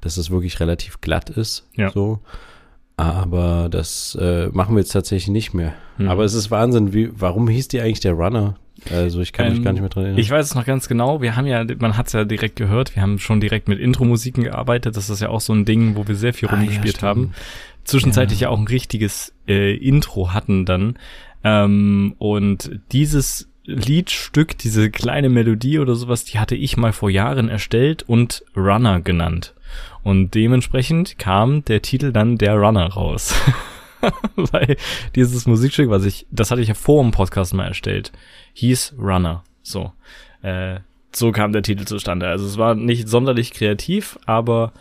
[0.00, 1.68] dass es wirklich relativ glatt ist.
[1.76, 1.90] Ja.
[1.90, 2.20] So.
[2.96, 5.72] Aber das äh, machen wir jetzt tatsächlich nicht mehr.
[5.98, 6.08] Mhm.
[6.08, 8.56] Aber es ist Wahnsinn, wie, warum hieß die eigentlich der Runner?
[8.90, 10.20] Also ich kann mich Ähm, gar nicht mehr dran erinnern.
[10.20, 11.20] Ich weiß es noch ganz genau.
[11.20, 14.44] Wir haben ja, man hat es ja direkt gehört, wir haben schon direkt mit Intro-Musiken
[14.44, 14.96] gearbeitet.
[14.96, 17.32] Das ist ja auch so ein Ding, wo wir sehr viel Ah, ja, rumgespielt haben.
[17.84, 18.48] Zwischenzeitlich ja.
[18.48, 20.98] auch ein richtiges äh, Intro hatten dann.
[21.44, 27.48] Ähm, und dieses Liedstück, diese kleine Melodie oder sowas, die hatte ich mal vor Jahren
[27.48, 29.54] erstellt und Runner genannt.
[30.02, 33.34] Und dementsprechend kam der Titel dann der Runner raus.
[34.36, 34.76] Weil
[35.14, 38.12] dieses Musikstück, was ich, das hatte ich ja vor dem Podcast mal erstellt,
[38.54, 39.44] hieß Runner.
[39.62, 39.92] So.
[40.42, 40.80] Äh,
[41.14, 42.28] so kam der Titel zustande.
[42.28, 44.72] Also es war nicht sonderlich kreativ, aber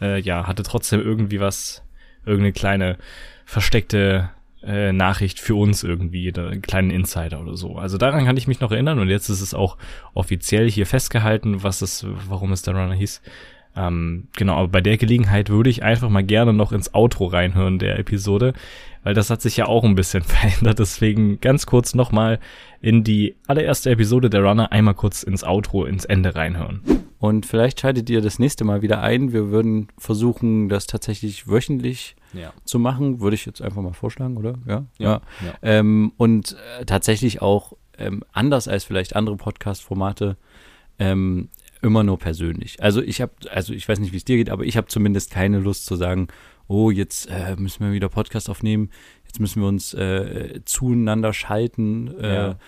[0.00, 1.82] äh, ja, hatte trotzdem irgendwie was,
[2.24, 2.98] irgendeine kleine
[3.44, 4.30] versteckte
[4.62, 7.76] äh, Nachricht für uns irgendwie, einen kleinen Insider oder so.
[7.76, 9.76] Also daran kann ich mich noch erinnern und jetzt ist es auch
[10.12, 13.22] offiziell hier festgehalten, was es, warum es der Runner hieß.
[13.76, 17.78] Ähm, genau, aber bei der Gelegenheit würde ich einfach mal gerne noch ins Outro reinhören
[17.78, 18.54] der Episode,
[19.02, 20.78] weil das hat sich ja auch ein bisschen verändert.
[20.78, 22.38] Deswegen ganz kurz nochmal
[22.80, 26.80] in die allererste Episode der Runner einmal kurz ins Outro, ins Ende reinhören.
[27.18, 29.32] Und vielleicht schaltet ihr das nächste Mal wieder ein.
[29.32, 32.52] Wir würden versuchen, das tatsächlich wöchentlich Ja.
[32.64, 33.20] zu machen.
[33.20, 34.54] Würde ich jetzt einfach mal vorschlagen, oder?
[34.66, 34.84] Ja.
[34.98, 35.20] Ja.
[35.62, 40.36] Ähm, und äh, tatsächlich auch ähm, anders als vielleicht andere Podcast-Formate
[40.98, 41.48] ähm,
[41.82, 42.82] immer nur persönlich.
[42.82, 45.30] Also ich habe, also ich weiß nicht, wie es dir geht, aber ich habe zumindest
[45.30, 46.28] keine Lust zu sagen,
[46.68, 48.90] oh, jetzt äh, müssen wir wieder Podcast aufnehmen,
[49.26, 52.08] jetzt müssen wir uns äh, zueinander schalten.
[52.20, 52.58] Äh, Ja.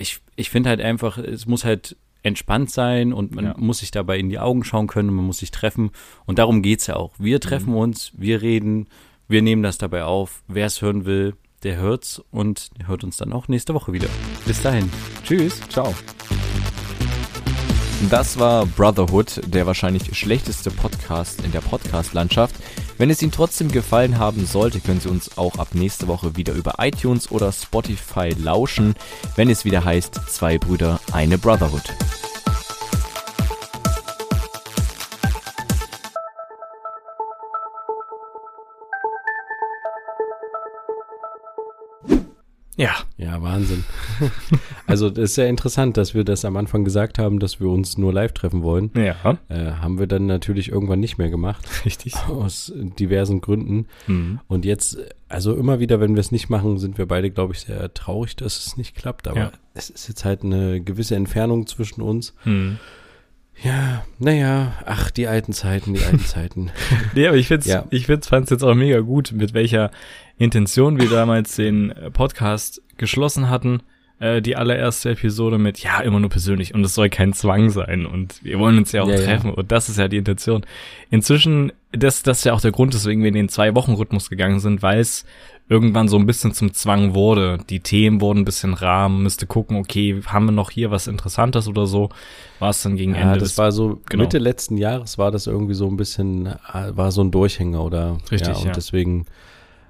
[0.00, 3.54] Ich, ich finde halt einfach, es muss halt entspannt sein und man Ja.
[3.58, 5.90] muss sich dabei in die Augen schauen können, man muss sich treffen.
[6.26, 7.14] Und darum geht's ja auch.
[7.18, 8.86] Wir treffen uns, wir reden,
[9.28, 10.42] wir nehmen das dabei auf.
[10.46, 14.08] Wer es hören will, der hört's und hört uns dann auch nächste Woche wieder.
[14.46, 14.88] Bis dahin.
[15.24, 15.60] Tschüss.
[15.68, 15.94] Ciao.
[18.02, 22.54] Das war Brotherhood, der wahrscheinlich schlechteste Podcast in der Podcast-Landschaft.
[22.96, 26.52] Wenn es Ihnen trotzdem gefallen haben sollte, können Sie uns auch ab nächste Woche wieder
[26.52, 28.94] über iTunes oder Spotify lauschen,
[29.34, 31.92] wenn es wieder heißt Zwei Brüder, eine Brotherhood.
[42.78, 43.84] Ja, Ja, Wahnsinn.
[44.86, 47.98] also das ist ja interessant, dass wir das am Anfang gesagt haben, dass wir uns
[47.98, 48.90] nur live treffen wollen.
[48.94, 49.16] ja,
[49.48, 52.14] Äh, haben wir dann natürlich irgendwann nicht mehr gemacht, richtig.
[52.28, 53.86] aus diversen Gründen.
[54.06, 54.38] Mhm.
[54.48, 54.96] Und jetzt,
[55.28, 58.36] also immer wieder, wenn wir es nicht machen, sind wir beide, glaube ich, sehr traurig,
[58.36, 59.26] dass es nicht klappt.
[59.28, 59.52] Aber Ja.
[59.74, 62.32] es ist jetzt halt eine gewisse Entfernung zwischen uns.
[62.44, 62.78] Mhm.
[63.62, 66.70] Ja, naja, ach, die alten Zeiten, die alten Zeiten.
[67.14, 67.84] Nee, aber ich find's, Ja.
[67.90, 69.90] ich find's, fand's jetzt auch mega gut, mit welcher
[70.38, 73.80] Intention wir damals den äh, Podcast geschlossen hatten.
[74.20, 78.04] äh, die allererste Episode mit, ja, immer nur persönlich und es soll kein Zwang sein
[78.06, 79.22] und wir wollen uns ja auch Ja, ja.
[79.24, 80.64] treffen und das ist ja die Intention.
[81.10, 84.82] Inzwischen, das, das ist ja auch der Grund, weswegen wir in den Zwei-Wochen-Rhythmus gegangen sind,
[84.82, 85.24] weil es
[85.68, 87.58] irgendwann so ein bisschen zum Zwang wurde.
[87.68, 91.06] Die Themen wurden ein bisschen rar, man müsste gucken, okay, haben wir noch hier was
[91.06, 92.08] Interessantes oder so,
[92.58, 94.24] war es dann gegen Ja, Ende das des war so genau.
[94.24, 98.16] Mitte letzten Jahres war das irgendwie so ein bisschen, äh, war so ein Durchhänger oder
[98.30, 98.72] Richtig, ja, und ja.
[98.72, 99.26] deswegen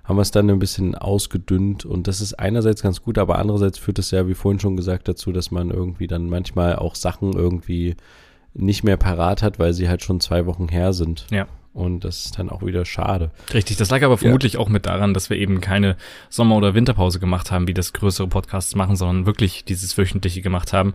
[0.02, 3.78] haben wir es dann ein bisschen ausgedünnt und das ist einerseits ganz gut, aber andererseits
[3.78, 7.34] führt es ja, wie vorhin schon gesagt, dazu, dass man irgendwie dann manchmal auch Sachen
[7.34, 7.94] irgendwie
[8.54, 11.26] nicht mehr parat hat, weil sie halt schon zwei Wochen her sind.
[11.30, 11.46] Ja.
[11.72, 13.30] Und das ist dann auch wieder schade.
[13.52, 15.96] Richtig, das lag aber vermutlich auch mit daran, dass wir eben keine
[16.28, 20.72] Sommer- oder Winterpause gemacht haben, wie das größere Podcasts machen, sondern wirklich dieses wöchentliche gemacht
[20.72, 20.94] haben,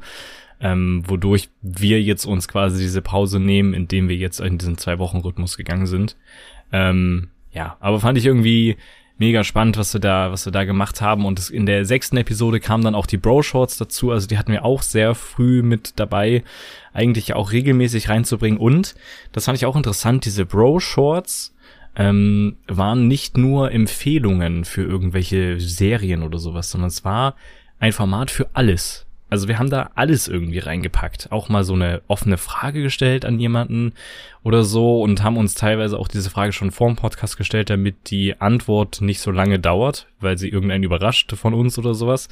[0.60, 5.58] ähm, wodurch wir jetzt uns quasi diese Pause nehmen, indem wir jetzt in diesen Zwei-Wochen-Rhythmus
[5.58, 6.18] gegangen sind.
[6.72, 8.78] Ähm, ja, aber fand ich irgendwie
[9.24, 11.26] mega spannend, was wir da, was wir da gemacht haben.
[11.26, 14.12] Und in der sechsten Episode kamen dann auch die Bro-Shorts dazu.
[14.12, 16.44] Also die hatten wir auch sehr früh mit dabei,
[16.92, 18.60] eigentlich auch regelmäßig reinzubringen.
[18.60, 18.96] Und
[19.32, 21.56] das fand ich auch interessant, diese Bro-Shorts
[21.96, 27.36] ähm, waren nicht nur Empfehlungen für irgendwelche Serien oder sowas, sondern es war
[27.80, 29.03] ein Format für alles.
[29.34, 31.32] Also wir haben da alles irgendwie reingepackt.
[31.32, 33.94] Auch mal so eine offene Frage gestellt an jemanden
[34.44, 38.12] oder so und haben uns teilweise auch diese Frage schon vor dem Podcast gestellt, damit
[38.12, 42.30] die Antwort nicht so lange dauert, weil sie irgendeinen überrascht von uns oder sowas.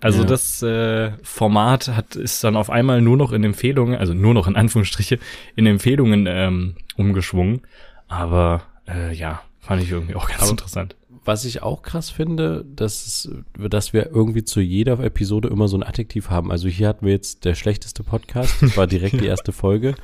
[0.00, 0.24] Also Ja.
[0.26, 4.48] das äh, Format hat ist dann auf einmal nur noch in Empfehlungen, also nur noch
[4.48, 5.18] in Anführungsstriche
[5.54, 7.60] in Empfehlungen ähm, umgeschwungen.
[8.08, 10.96] Aber äh, ja, fand ich irgendwie auch ganz Aber- interessant.
[11.24, 15.84] Was ich auch krass finde, dass, dass wir irgendwie zu jeder Episode immer so ein
[15.84, 16.50] Adjektiv haben.
[16.50, 19.94] Also hier hatten wir jetzt der schlechteste Podcast, das war direkt die erste Folge.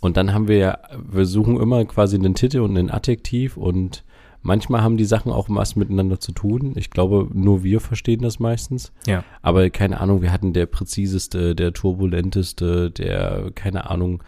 [0.00, 0.78] Und dann haben wir ja,
[1.10, 4.04] wir suchen immer quasi einen Titel und ein Adjektiv und
[4.42, 6.74] manchmal haben die Sachen auch was miteinander zu tun.
[6.76, 8.92] Ich glaube, nur wir verstehen das meistens.
[9.06, 9.24] Ja.
[9.42, 14.22] Aber keine Ahnung, wir hatten der präziseste, der turbulenteste, der, keine Ahnung,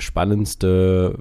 [0.00, 1.18] spannendste.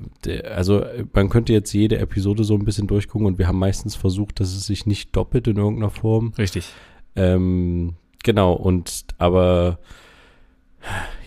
[0.52, 4.40] Also man könnte jetzt jede Episode so ein bisschen durchgucken und wir haben meistens versucht,
[4.40, 6.34] dass es sich nicht doppelt in irgendeiner Form.
[6.38, 6.70] Richtig.
[7.16, 9.80] Ähm, genau, und aber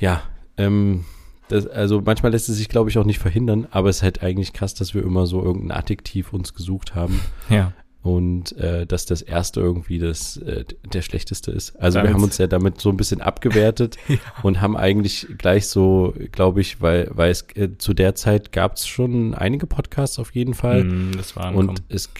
[0.00, 0.22] ja,
[0.56, 1.04] ähm,
[1.48, 4.22] das, also manchmal lässt es sich, glaube ich, auch nicht verhindern, aber es ist halt
[4.22, 7.72] eigentlich krass, dass wir immer so irgendein Adjektiv uns gesucht haben Ja.
[8.02, 11.76] Und äh, dass das erste irgendwie das äh, der schlechteste ist.
[11.80, 13.96] Also wir Damit- haben uns ja damit so ein bisschen abgewertet
[14.42, 18.76] und haben eigentlich gleich so, glaube ich, weil weil es äh, zu der Zeit gab
[18.76, 21.78] es schon einige Podcasts auf jeden Fall Mm, das war und ankommen.
[21.88, 22.10] es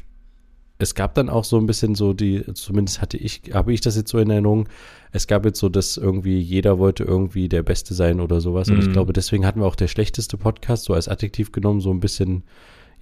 [0.79, 3.95] es gab dann auch so ein bisschen so die, zumindest hatte ich, habe ich das
[3.95, 4.69] jetzt so in Erinnerung,
[5.13, 8.69] es gab jetzt so, dass irgendwie jeder wollte irgendwie der Beste sein oder sowas.
[8.69, 8.93] Und ich Mhm.
[8.93, 12.43] glaube, deswegen hatten wir auch der schlechteste Podcast so als Adjektiv genommen, so ein bisschen,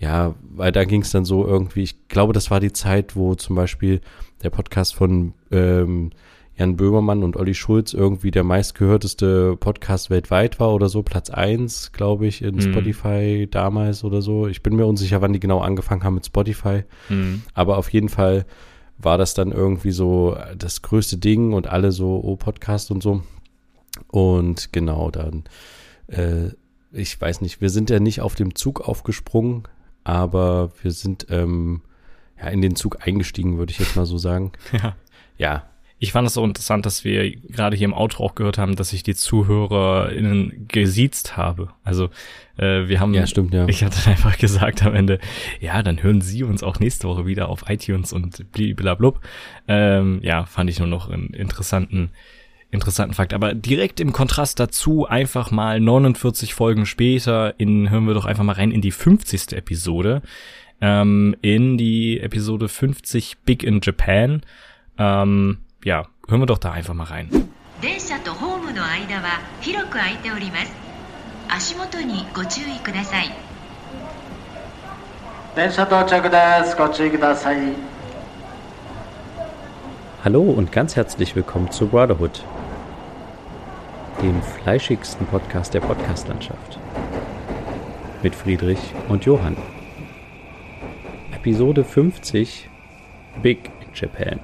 [0.00, 3.34] ja, weil da ging es dann so irgendwie, ich glaube, das war die Zeit, wo
[3.34, 4.00] zum Beispiel
[4.42, 6.10] der Podcast von ähm,
[6.56, 11.92] Jan Böhmermann und Olli Schulz irgendwie der meistgehörteste Podcast weltweit war oder so, Platz eins,
[11.92, 12.60] glaube ich, in Mhm.
[12.62, 14.46] Spotify damals oder so.
[14.46, 16.84] Ich bin mir unsicher, wann die genau angefangen haben mit Spotify.
[17.10, 17.42] Mm.
[17.54, 18.46] Aber auf jeden Fall
[18.98, 23.22] war das dann irgendwie so das größte Ding und alle so, oh, Podcast und so.
[24.08, 25.44] Und genau, dann,
[26.08, 26.50] äh,
[26.92, 29.62] ich weiß nicht, wir sind ja nicht auf dem Zug aufgesprungen,
[30.04, 31.82] aber wir sind ähm,
[32.40, 34.52] ja in den Zug eingestiegen, würde ich jetzt mal so sagen.
[34.72, 34.96] Ja.
[35.36, 35.64] Ja,
[35.98, 38.92] Ich fand es so interessant, dass wir gerade hier im Outro auch gehört haben, dass
[38.92, 41.68] ich die ZuhörerInnen gesiezt habe.
[41.84, 42.08] Also
[42.56, 43.66] äh, wir haben, ja, stimmt, ja.
[43.68, 45.18] ich hatte einfach gesagt am Ende,
[45.60, 49.20] ja, dann hören Sie uns auch nächste Woche wieder auf iTunes und bliblablub.
[49.68, 52.10] Ähm, ja, fand ich nur noch einen interessanten,
[52.71, 53.33] interessanten Fakt.
[53.33, 58.43] Aber direkt im Kontrast dazu einfach mal 49 Folgen später in, hören wir doch einfach
[58.43, 59.53] mal rein in die 50.
[59.53, 60.21] Episode.
[60.81, 64.41] Ähm, in die Episode 50 Big in Japan.
[64.97, 67.29] Ähm, ja, hören wir doch da einfach mal rein.
[67.81, 70.71] 電車とホームの間は広く空いております
[71.49, 73.29] 足元にご注意ください
[75.55, 77.73] 電車到着ですご注意ください
[80.23, 82.43] Hallo und ganz herzlich willkommen zu Brotherhood,
[84.22, 86.78] dem fleischigsten Podcast der Podcastlandschaft.
[88.22, 88.78] Mit Friedrich
[89.08, 89.56] und Johann.
[91.32, 92.68] Episode 50
[93.42, 94.40] Big in Japan.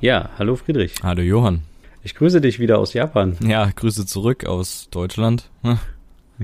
[0.00, 0.96] Ja, hallo Friedrich.
[1.02, 1.62] Hallo Johann.
[2.02, 3.38] Ich grüße dich wieder aus Japan.
[3.40, 5.48] Ja, Grüße zurück aus Deutschland.
[5.62, 5.78] Hm.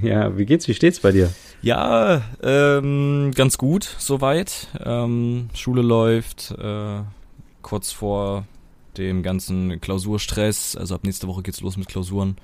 [0.01, 0.66] Ja, wie geht's?
[0.66, 1.31] Wie steht's bei dir?
[1.61, 4.68] Ja, ähm, ganz gut soweit.
[4.83, 7.03] Ähm, Schule läuft, äh,
[7.61, 8.46] kurz vor
[8.98, 10.76] dem ganzen Klausurstress.
[10.76, 12.37] Also ab nächste Woche geht's los mit Klausuren.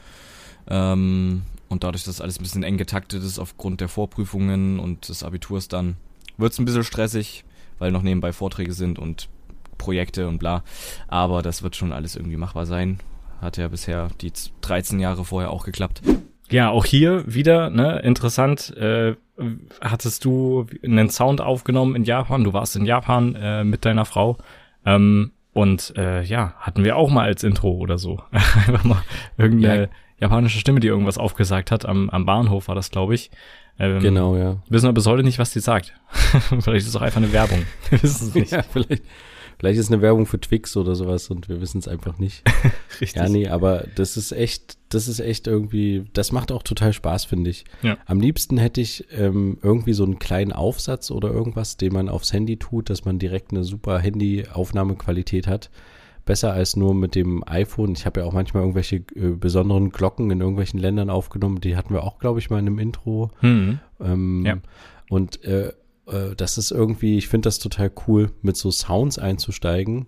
[0.68, 5.22] Ähm, und dadurch, dass alles ein bisschen eng getaktet ist aufgrund der Vorprüfungen und des
[5.22, 5.96] Abiturs dann,
[6.36, 7.44] wird's ein bisschen stressig,
[7.78, 9.28] weil noch nebenbei Vorträge sind und
[9.76, 10.64] Projekte und bla.
[11.06, 12.98] Aber das wird schon alles irgendwie machbar sein.
[13.40, 14.32] Hat ja bisher die
[14.62, 16.02] 13 Jahre vorher auch geklappt.
[16.50, 19.14] Ja, auch hier wieder, ne, interessant, äh,
[19.80, 24.38] hattest du einen Sound aufgenommen in Japan, du warst in Japan äh, mit deiner Frau,
[24.86, 28.22] ähm, und äh, ja, hatten wir auch mal als Intro oder so.
[28.30, 29.02] Einfach mal
[29.36, 29.88] irgendeine ja.
[30.20, 33.32] japanische Stimme, die irgendwas aufgesagt hat, am, am Bahnhof war das, glaube ich.
[33.76, 34.58] Ähm, genau, ja.
[34.68, 35.94] Wissen wir bis heute nicht, was die sagt.
[36.60, 37.64] vielleicht ist es auch einfach eine Werbung.
[37.90, 38.52] wir wissen es nicht.
[38.52, 39.02] Ja, vielleicht,
[39.58, 42.42] vielleicht ist eine Werbung für Twix oder sowas und wir wissen es einfach nicht.
[43.00, 43.16] Richtig.
[43.20, 47.24] Ja, nee, aber das ist echt, das ist echt irgendwie, das macht auch total Spaß,
[47.24, 47.64] finde ich.
[47.82, 47.98] Ja.
[48.06, 52.32] Am liebsten hätte ich ähm, irgendwie so einen kleinen Aufsatz oder irgendwas, den man aufs
[52.32, 55.70] Handy tut, dass man direkt eine super Handy-Aufnahmequalität hat
[56.28, 57.92] besser als nur mit dem iPhone.
[57.92, 61.62] Ich habe ja auch manchmal irgendwelche äh, besonderen Glocken in irgendwelchen Ländern aufgenommen.
[61.62, 63.30] Die hatten wir auch, glaube ich, mal in einem Intro.
[63.40, 63.80] Mhm.
[63.98, 64.58] Ähm, ja.
[65.08, 65.72] Und äh,
[66.10, 70.06] äh, das ist irgendwie, ich finde das total cool, mit so Sounds einzusteigen.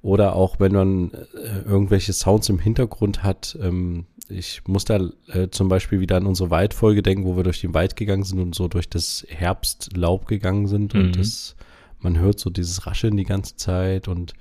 [0.00, 3.58] Oder auch wenn man äh, irgendwelche Sounds im Hintergrund hat.
[3.60, 7.60] Ähm, ich muss da äh, zum Beispiel wieder an unsere Waldfolge denken, wo wir durch
[7.60, 10.94] den Wald gegangen sind und so durch das Herbstlaub gegangen sind.
[10.94, 11.00] Mhm.
[11.00, 11.56] Und das,
[12.00, 14.34] man hört so dieses Rascheln die ganze Zeit und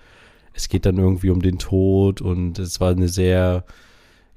[0.53, 3.63] es geht dann irgendwie um den Tod und es war eine sehr,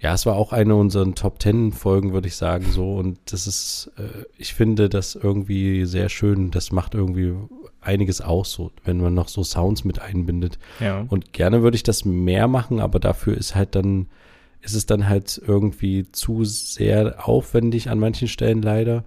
[0.00, 2.96] ja, es war auch eine unserer Top Ten Folgen, würde ich sagen, so.
[2.96, 6.50] Und das ist, äh, ich finde das irgendwie sehr schön.
[6.50, 7.34] Das macht irgendwie
[7.82, 10.58] einiges aus, so, wenn man noch so Sounds mit einbindet.
[10.80, 11.04] Ja.
[11.08, 14.06] Und gerne würde ich das mehr machen, aber dafür ist halt dann,
[14.62, 19.04] ist es dann halt irgendwie zu sehr aufwendig an manchen Stellen leider.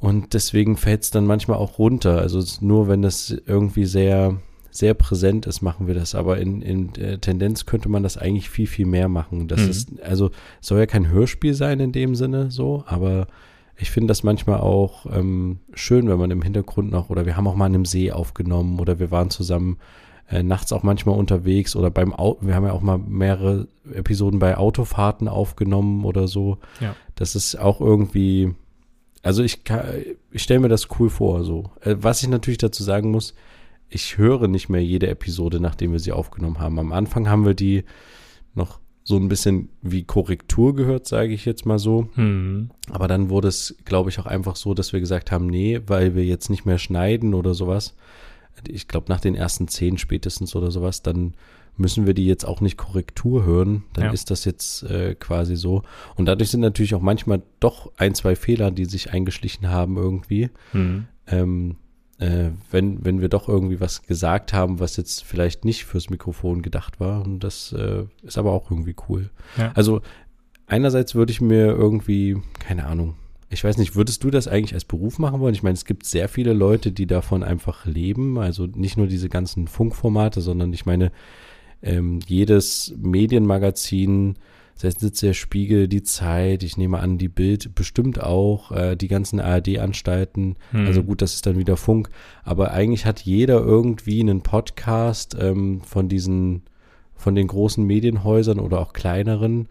[0.00, 2.18] Und deswegen fällt es dann manchmal auch runter.
[2.18, 4.40] Also nur wenn das irgendwie sehr,
[4.72, 6.14] sehr präsent ist, machen wir das.
[6.14, 9.46] Aber in, in äh, Tendenz könnte man das eigentlich viel, viel mehr machen.
[9.46, 9.70] Das mhm.
[9.70, 10.30] ist, also
[10.60, 13.28] soll ja kein Hörspiel sein in dem Sinne so, aber
[13.76, 17.46] ich finde das manchmal auch ähm, schön, wenn man im Hintergrund noch, oder wir haben
[17.46, 19.78] auch mal an einem See aufgenommen oder wir waren zusammen
[20.30, 24.38] äh, nachts auch manchmal unterwegs oder beim Auto, wir haben ja auch mal mehrere Episoden
[24.38, 26.58] bei Autofahrten aufgenommen oder so.
[26.80, 26.96] Ja.
[27.14, 28.54] Das ist auch irgendwie,
[29.22, 29.60] also ich,
[30.30, 31.70] ich stelle mir das cool vor, so.
[31.82, 33.34] Äh, was ich natürlich dazu sagen muss,
[33.94, 36.78] ich höre nicht mehr jede Episode, nachdem wir sie aufgenommen haben.
[36.78, 37.84] Am Anfang haben wir die
[38.54, 42.08] noch so ein bisschen wie Korrektur gehört, sage ich jetzt mal so.
[42.14, 42.70] Mhm.
[42.90, 46.14] Aber dann wurde es, glaube ich, auch einfach so, dass wir gesagt haben, nee, weil
[46.14, 47.94] wir jetzt nicht mehr schneiden oder sowas.
[48.66, 51.34] Ich glaube, nach den ersten zehn spätestens oder sowas, dann
[51.76, 53.84] müssen wir die jetzt auch nicht Korrektur hören.
[53.94, 54.12] Dann ja.
[54.12, 55.82] ist das jetzt äh, quasi so.
[56.16, 60.50] Und dadurch sind natürlich auch manchmal doch ein, zwei Fehler, die sich eingeschlichen haben irgendwie.
[60.72, 61.06] Mhm.
[61.26, 61.76] Ähm,
[62.22, 66.62] äh, wenn, wenn wir doch irgendwie was gesagt haben, was jetzt vielleicht nicht fürs Mikrofon
[66.62, 67.22] gedacht war.
[67.22, 69.30] Und das äh, ist aber auch irgendwie cool.
[69.58, 69.72] Ja.
[69.74, 70.02] Also
[70.66, 73.14] einerseits würde ich mir irgendwie, keine Ahnung,
[73.50, 75.54] ich weiß nicht, würdest du das eigentlich als Beruf machen wollen?
[75.54, 78.38] Ich meine, es gibt sehr viele Leute, die davon einfach leben.
[78.38, 81.10] Also nicht nur diese ganzen Funkformate, sondern ich meine,
[81.82, 84.36] ähm, jedes Medienmagazin
[84.80, 89.40] jetzt der Spiegel, die Zeit, ich nehme an, die Bild bestimmt auch, äh, die ganzen
[89.40, 90.56] ARD-Anstalten.
[90.70, 90.86] Hm.
[90.86, 92.10] Also gut, das ist dann wieder Funk.
[92.42, 96.62] Aber eigentlich hat jeder irgendwie einen Podcast ähm, von diesen,
[97.14, 99.68] von den großen Medienhäusern oder auch kleineren.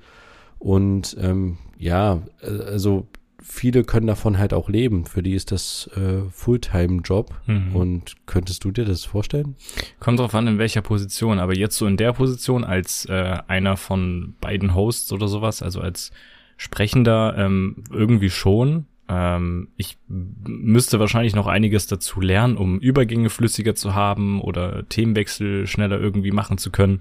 [0.59, 3.07] Und ähm, ja, äh, also
[3.41, 5.05] viele können davon halt auch leben.
[5.05, 7.33] Für die ist das äh, Fulltime-Job.
[7.47, 7.75] Mhm.
[7.75, 9.55] Und könntest du dir das vorstellen?
[9.99, 11.39] Kommt drauf an, in welcher Position.
[11.39, 15.81] Aber jetzt so in der Position als äh, einer von beiden Hosts oder sowas, also
[15.81, 16.11] als
[16.57, 18.85] Sprechender, ähm, irgendwie schon.
[19.09, 25.67] Ähm, ich müsste wahrscheinlich noch einiges dazu lernen, um Übergänge flüssiger zu haben oder Themenwechsel
[25.67, 26.99] schneller irgendwie machen zu können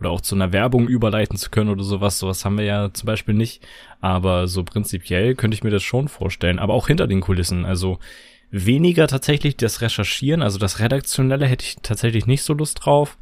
[0.00, 2.18] oder auch zu einer Werbung überleiten zu können oder sowas.
[2.18, 3.62] Sowas haben wir ja zum Beispiel nicht.
[4.00, 6.58] Aber so prinzipiell könnte ich mir das schon vorstellen.
[6.58, 7.64] Aber auch hinter den Kulissen.
[7.64, 7.98] Also
[8.50, 13.18] weniger tatsächlich das Recherchieren, also das Redaktionelle hätte ich tatsächlich nicht so Lust drauf.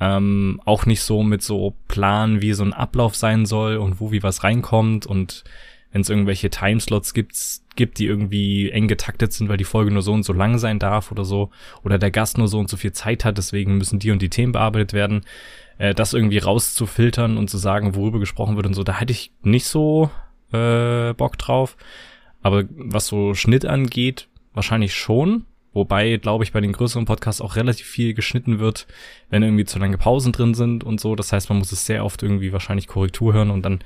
[0.00, 4.12] Ähm, auch nicht so mit so Plan, wie so ein Ablauf sein soll und wo
[4.12, 5.44] wie was reinkommt und
[5.92, 7.36] wenn es irgendwelche Timeslots gibt,
[7.76, 10.78] gibt, die irgendwie eng getaktet sind, weil die Folge nur so und so lang sein
[10.78, 11.50] darf oder so,
[11.82, 14.30] oder der Gast nur so und so viel Zeit hat, deswegen müssen die und die
[14.30, 15.22] Themen bearbeitet werden
[15.80, 19.32] äh, das irgendwie rauszufiltern und zu sagen, worüber gesprochen wird und so, da hätte ich
[19.42, 20.10] nicht so
[20.52, 21.76] äh, Bock drauf.
[22.42, 25.46] Aber was so Schnitt angeht, wahrscheinlich schon.
[25.72, 28.86] Wobei, glaube ich, bei den größeren Podcasts auch relativ viel geschnitten wird,
[29.30, 31.16] wenn irgendwie zu lange Pausen drin sind und so.
[31.16, 33.80] Das heißt, man muss es sehr oft irgendwie wahrscheinlich Korrektur hören und dann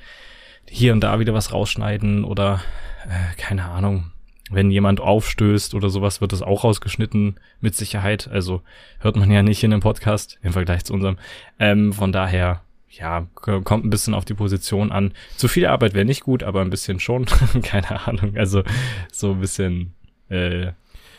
[0.67, 2.61] hier und da wieder was rausschneiden oder
[3.07, 4.11] äh, keine Ahnung
[4.51, 8.27] wenn jemand aufstößt oder sowas, wird das auch rausgeschnitten, mit Sicherheit.
[8.27, 8.61] Also
[8.99, 11.17] hört man ja nicht in einem Podcast im Vergleich zu unserem.
[11.59, 15.13] Ähm, von daher, ja, kommt ein bisschen auf die Position an.
[15.35, 17.25] Zu viel Arbeit wäre nicht gut, aber ein bisschen schon.
[17.63, 18.37] Keine Ahnung.
[18.37, 18.63] Also
[19.11, 19.93] so ein bisschen,
[20.29, 20.71] äh,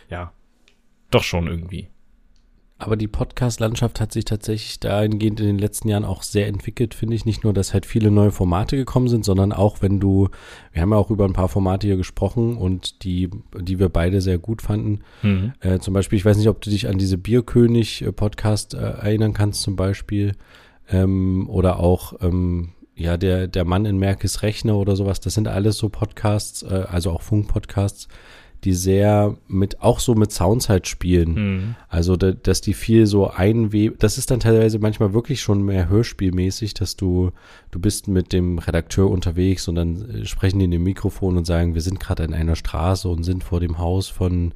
[0.09, 0.33] ja,
[1.11, 1.89] doch schon irgendwie.
[2.79, 7.14] Aber die Podcast-Landschaft hat sich tatsächlich dahingehend in den letzten Jahren auch sehr entwickelt, finde
[7.14, 7.24] ich.
[7.24, 10.29] Nicht nur, dass halt viele neue Formate gekommen sind, sondern auch, wenn du,
[10.72, 14.20] wir haben ja auch über ein paar Formate hier gesprochen und die, die wir beide
[14.20, 15.01] sehr gut fanden.
[15.22, 15.55] Mhm.
[15.61, 19.62] Äh, zum Beispiel, ich weiß nicht, ob du dich an diese Bierkönig-Podcast äh, erinnern kannst,
[19.62, 20.33] zum Beispiel.
[20.91, 25.20] Ähm, oder auch, ähm, ja, der, der Mann in Merkes Rechner oder sowas.
[25.20, 28.09] Das sind alles so Podcasts, äh, also auch Funkpodcasts,
[28.64, 31.34] die sehr mit, auch so mit Sounds halt spielen.
[31.34, 31.74] Mhm.
[31.88, 35.88] Also, da, dass die viel so einweben, das ist dann teilweise manchmal wirklich schon mehr
[35.88, 37.30] hörspielmäßig, dass du,
[37.70, 41.46] du bist mit dem Redakteur unterwegs und dann äh, sprechen die in dem Mikrofon und
[41.46, 44.52] sagen, wir sind gerade an einer Straße und sind vor dem Haus von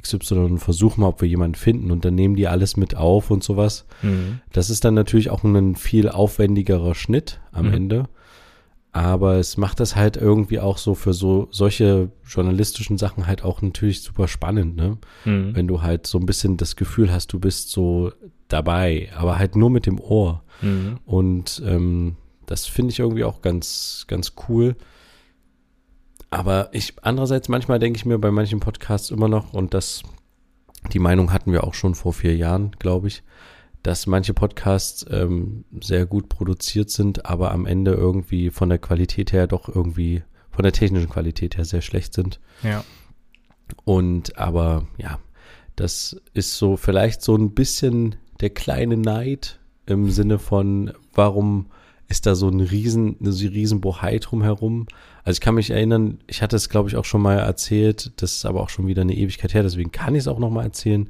[0.00, 3.30] XY und versuchen mal, ob wir jemanden finden und dann nehmen die alles mit auf
[3.30, 3.84] und sowas.
[4.02, 4.40] Mhm.
[4.52, 7.74] Das ist dann natürlich auch ein viel aufwendigerer Schnitt am Mhm.
[7.74, 8.04] Ende.
[8.94, 13.62] Aber es macht das halt irgendwie auch so für so solche journalistischen Sachen halt auch
[13.62, 14.98] natürlich super spannend, ne?
[15.24, 15.56] Mhm.
[15.56, 18.12] Wenn du halt so ein bisschen das Gefühl hast, du bist so
[18.48, 20.44] dabei, aber halt nur mit dem Ohr.
[20.60, 20.98] Mhm.
[21.06, 24.76] Und ähm, das finde ich irgendwie auch ganz, ganz cool.
[26.28, 30.02] Aber ich, andererseits, manchmal denke ich mir bei manchen Podcasts immer noch, und das,
[30.92, 33.22] die Meinung hatten wir auch schon vor vier Jahren, glaube ich,
[33.82, 39.32] dass manche Podcasts ähm, sehr gut produziert sind, aber am Ende irgendwie von der Qualität
[39.32, 42.40] her doch irgendwie, von der technischen Qualität her sehr schlecht sind.
[42.62, 42.84] Ja.
[43.84, 45.18] Und aber ja,
[45.76, 51.66] das ist so vielleicht so ein bisschen der kleine Neid im Sinne von, warum
[52.08, 54.86] ist da so ein riesen, eine riesen Bohai drumherum?
[55.24, 58.34] Also ich kann mich erinnern, ich hatte es glaube ich auch schon mal erzählt, das
[58.34, 60.64] ist aber auch schon wieder eine Ewigkeit her, deswegen kann ich es auch noch mal
[60.64, 61.08] erzählen.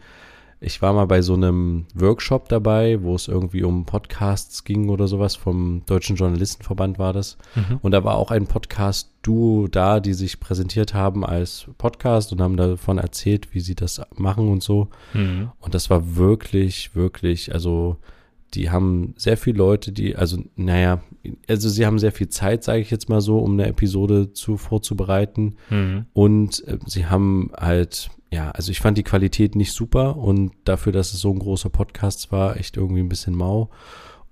[0.65, 5.09] Ich war mal bei so einem Workshop dabei, wo es irgendwie um Podcasts ging oder
[5.09, 7.37] sowas, vom Deutschen Journalistenverband war das.
[7.83, 12.57] Und da war auch ein Podcast-Duo da, die sich präsentiert haben als Podcast und haben
[12.57, 14.89] davon erzählt, wie sie das machen und so.
[15.15, 15.51] Mhm.
[15.59, 17.97] Und das war wirklich, wirklich, also
[18.55, 21.03] die haben sehr viele Leute, die, also naja,
[21.49, 24.57] also sie haben sehr viel Zeit, sage ich jetzt mal so, um eine Episode zu
[24.57, 25.57] vorzubereiten.
[25.71, 26.07] Mhm.
[26.13, 30.93] Und äh, sie haben halt, ja, also ich fand die Qualität nicht super und dafür,
[30.93, 33.71] dass es so ein großer Podcast war, echt irgendwie ein bisschen mau.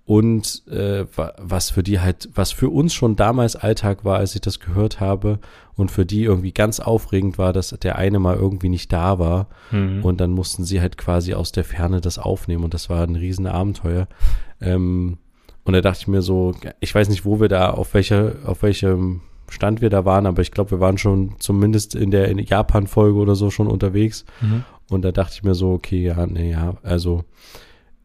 [0.04, 4.34] Und äh, wa- was für die halt, was für uns schon damals Alltag war, als
[4.34, 5.38] ich das gehört habe,
[5.76, 9.46] und für die irgendwie ganz aufregend war, dass der eine mal irgendwie nicht da war.
[9.70, 10.04] Mhm.
[10.04, 13.16] Und dann mussten sie halt quasi aus der Ferne das aufnehmen und das war ein
[13.16, 14.06] riesen Abenteuer.
[14.60, 15.16] Ähm,
[15.64, 18.62] und da dachte ich mir so, ich weiß nicht, wo wir da, auf welcher, auf
[18.62, 23.18] welchem Stand wir da waren, aber ich glaube, wir waren schon zumindest in der Japan-Folge
[23.18, 24.24] oder so schon unterwegs.
[24.40, 24.64] Mhm.
[24.90, 27.24] Und da dachte ich mir so, okay, ja, nee, ja, also,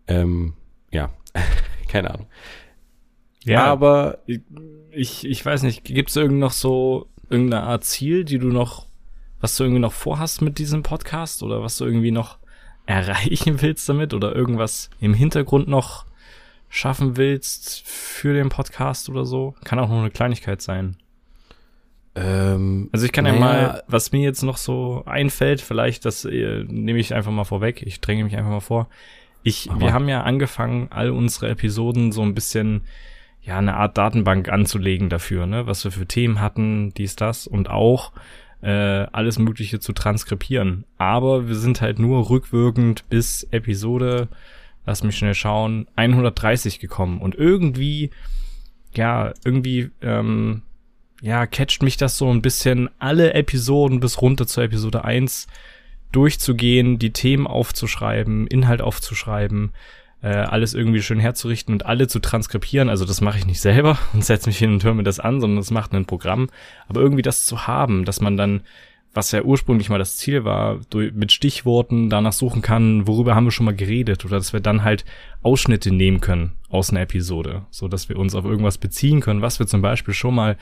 [0.07, 0.53] ähm,
[0.91, 1.09] ja,
[1.95, 2.27] keine Ahnung.
[3.45, 4.19] Ja, Aber
[4.91, 8.87] ich, ich weiß nicht, gibt es irgend noch so irgendeine Art Ziel, die du noch,
[9.39, 12.37] was du irgendwie noch vorhast mit diesem Podcast oder was du irgendwie noch
[12.87, 16.05] erreichen willst damit oder irgendwas im Hintergrund noch
[16.69, 19.55] schaffen willst für den Podcast oder so?
[19.63, 20.97] Kann auch nur eine Kleinigkeit sein.
[22.15, 23.41] ähm, Also ich kann ja Naja.
[23.41, 27.81] mal, was mir jetzt noch so einfällt, vielleicht, das äh, nehme ich einfach mal vorweg,
[27.83, 28.89] ich dränge mich einfach mal vor.
[29.45, 32.81] Ich, Mach wir haben ja angefangen, all unsere Episoden so ein bisschen,
[33.43, 37.69] ja, eine Art Datenbank anzulegen dafür, ne, was wir für Themen hatten, dies, das und
[37.69, 38.11] auch
[38.63, 40.85] äh, alles Mögliche zu transkribieren.
[40.97, 44.29] Aber wir sind halt nur rückwirkend bis Episode,
[44.87, 48.09] lass mich schnell schauen, 130 gekommen und irgendwie,
[48.95, 50.63] ja, irgendwie, ähm,
[51.21, 55.45] ja, catcht mich das so ein bisschen, alle Episoden bis runter zur Episode 1
[56.15, 59.73] durchzugehen, die Themen aufzuschreiben, Inhalt aufzuschreiben,
[60.21, 62.89] äh, alles irgendwie schön herzurichten und alle zu transkribieren.
[62.89, 65.41] Also das mache ich nicht selber und setze mich hin und höre mir das an,
[65.41, 66.49] sondern das macht ein Programm.
[66.87, 68.61] Aber irgendwie das zu haben, dass man dann,
[69.13, 73.45] was ja ursprünglich mal das Ziel war, durch, mit Stichworten danach suchen kann, worüber haben
[73.45, 75.05] wir schon mal geredet oder dass wir dann halt
[75.43, 79.59] Ausschnitte nehmen können aus einer Episode, so dass wir uns auf irgendwas beziehen können, was
[79.59, 80.57] wir zum Beispiel schon mal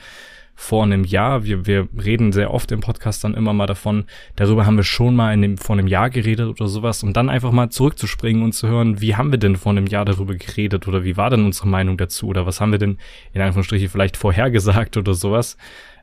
[0.54, 4.04] vor einem Jahr, wir, wir reden sehr oft im Podcast dann immer mal davon,
[4.36, 7.28] darüber haben wir schon mal in dem, vor einem Jahr geredet oder sowas und dann
[7.28, 10.86] einfach mal zurückzuspringen und zu hören, wie haben wir denn vor einem Jahr darüber geredet
[10.86, 12.98] oder wie war denn unsere Meinung dazu oder was haben wir denn
[13.32, 15.56] in Anführungsstrichen vielleicht vorhergesagt oder sowas.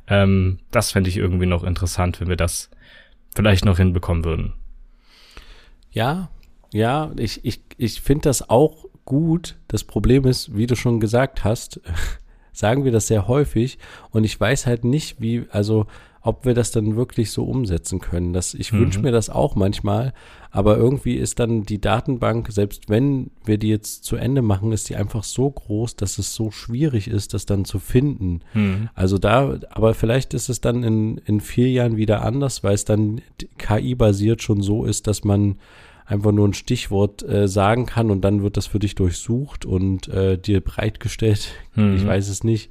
[0.08, 2.70] Ähm, das fände ich irgendwie noch interessant, wenn wir das
[3.34, 4.54] vielleicht noch hinbekommen würden.
[5.92, 6.30] Ja,
[6.74, 9.58] ja, ich, ich, ich finde das auch gut.
[9.68, 11.82] Das Problem ist, wie du schon gesagt hast,
[12.52, 13.78] sagen wir das sehr häufig
[14.12, 15.86] und ich weiß halt nicht, wie, also
[16.24, 18.32] ob wir das dann wirklich so umsetzen können.
[18.32, 19.06] Das, ich wünsche Mhm.
[19.06, 20.14] mir das auch manchmal,
[20.52, 24.88] aber irgendwie ist dann die Datenbank, selbst wenn wir die jetzt zu Ende machen, ist
[24.90, 28.42] die einfach so groß, dass es so schwierig ist, das dann zu finden.
[28.54, 28.90] Hm.
[28.94, 32.86] Also da, aber vielleicht ist es dann in, in vier Jahren wieder anders, weil es
[32.86, 33.22] dann
[33.58, 35.56] KI-basiert schon so ist, dass man
[36.06, 40.08] einfach nur ein Stichwort äh, sagen kann und dann wird das für dich durchsucht und
[40.08, 41.50] äh, dir bereitgestellt.
[41.76, 41.96] Mhm.
[41.96, 42.70] Ich weiß es nicht.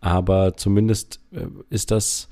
[0.00, 2.28] Aber zumindest äh, ist das,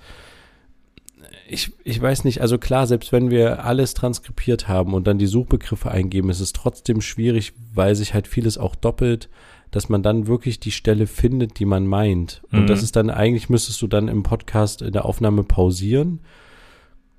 [1.48, 5.26] ich, ich weiß nicht, also klar, selbst wenn wir alles transkribiert haben und dann die
[5.26, 9.28] Suchbegriffe eingeben, ist es trotzdem schwierig, weil sich halt vieles auch doppelt,
[9.70, 12.42] dass man dann wirklich die Stelle findet, die man meint.
[12.50, 12.66] Und Mhm.
[12.66, 16.20] das ist dann, eigentlich müsstest du dann im Podcast in der Aufnahme pausieren,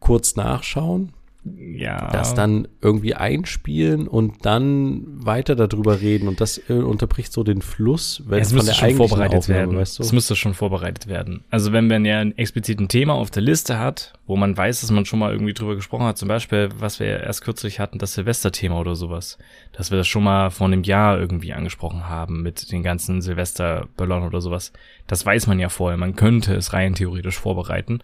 [0.02, 1.14] kurz nachschauen,
[1.44, 2.10] Ja.
[2.12, 6.28] das dann irgendwie einspielen und dann weiter darüber reden.
[6.28, 9.60] Und das äh, unterbricht so den Fluss, wenn es von müsste der schon vorbereitet Aufnahme,
[9.60, 9.78] werden.
[9.78, 10.04] weißt du?
[10.04, 11.44] Es müsste schon vorbereitet werden.
[11.50, 14.82] Also wenn man ja ein explizit ein Thema auf der Liste hat, wo man weiß,
[14.82, 17.80] dass man schon mal irgendwie drüber gesprochen hat, zum Beispiel, was wir ja erst kürzlich
[17.80, 19.40] hatten, das Silvesterthema oder sowas,
[19.72, 24.24] dass wir das schon mal vor einem Jahr irgendwie angesprochen haben mit den ganzen Silvesterböllern
[24.24, 24.74] oder sowas.
[25.08, 25.98] Das weiß man ja vorher.
[25.98, 28.00] Man könnte es rein theoretisch vorbereiten.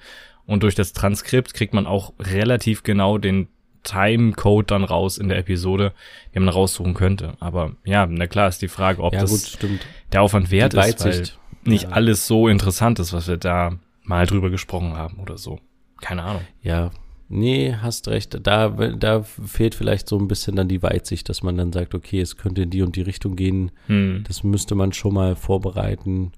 [0.48, 3.48] Und durch das Transkript kriegt man auch relativ genau den
[3.84, 5.94] Timecode dann raus in der Episode,
[6.34, 7.34] den man raussuchen könnte.
[7.40, 9.86] Aber ja, na klar ist die Frage, ob ja, das gut, stimmt.
[10.12, 11.24] der Aufwand wert Die ist, weil
[11.64, 11.90] nicht Ja.
[11.90, 15.60] alles so interessant ist, was wir da mal drüber gesprochen haben oder so.
[16.02, 16.42] Keine Ahnung.
[16.62, 16.92] Ja,
[17.30, 18.40] nee, hast recht.
[18.44, 22.22] Da, da fehlt vielleicht so ein bisschen dann die Weitsicht, dass man dann sagt, okay,
[22.22, 23.72] es könnte in die und die Richtung gehen.
[23.88, 24.24] Hm.
[24.28, 26.32] Das müsste man schon mal vorbereiten.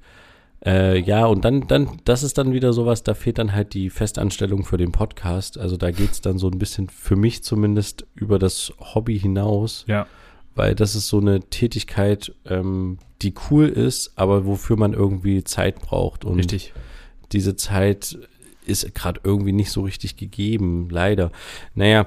[0.66, 3.90] Äh, ja, und dann, dann, das ist dann wieder sowas, da fehlt dann halt die
[3.90, 5.58] Festanstellung für den Podcast.
[5.58, 10.06] Also da geht's dann so ein bisschen für mich zumindest über das Hobby hinaus, Ja.
[10.56, 15.80] weil das ist so eine Tätigkeit, ähm, die cool ist, aber wofür man irgendwie Zeit
[15.82, 16.26] braucht.
[16.26, 16.74] Und Richtig.
[17.32, 18.18] diese Zeit
[18.66, 21.32] ist gerade irgendwie nicht so richtig gegeben, leider.
[21.74, 22.06] Naja,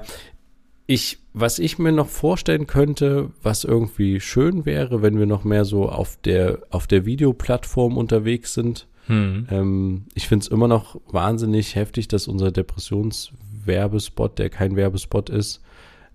[0.85, 5.65] ich, was ich mir noch vorstellen könnte, was irgendwie schön wäre, wenn wir noch mehr
[5.65, 8.87] so auf der, auf der Videoplattform unterwegs sind.
[9.07, 9.47] Hm.
[9.49, 15.61] Ähm, ich finde es immer noch wahnsinnig heftig, dass unser Depressionswerbespot, der kein Werbespot ist,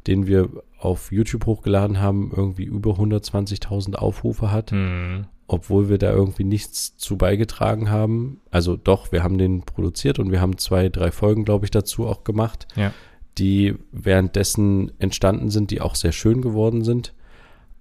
[0.06, 0.48] den wir
[0.78, 5.26] auf YouTube hochgeladen haben, irgendwie über 120.000 Aufrufe hat Hm.
[5.48, 8.40] obwohl wir da irgendwie nichts zu beigetragen haben.
[8.50, 12.06] Also doch, wir haben den produziert und wir haben zwei, drei Folgen, glaube ich, dazu
[12.06, 12.92] auch gemacht, Ja.
[13.38, 17.14] Die währenddessen entstanden sind, die auch sehr schön geworden sind.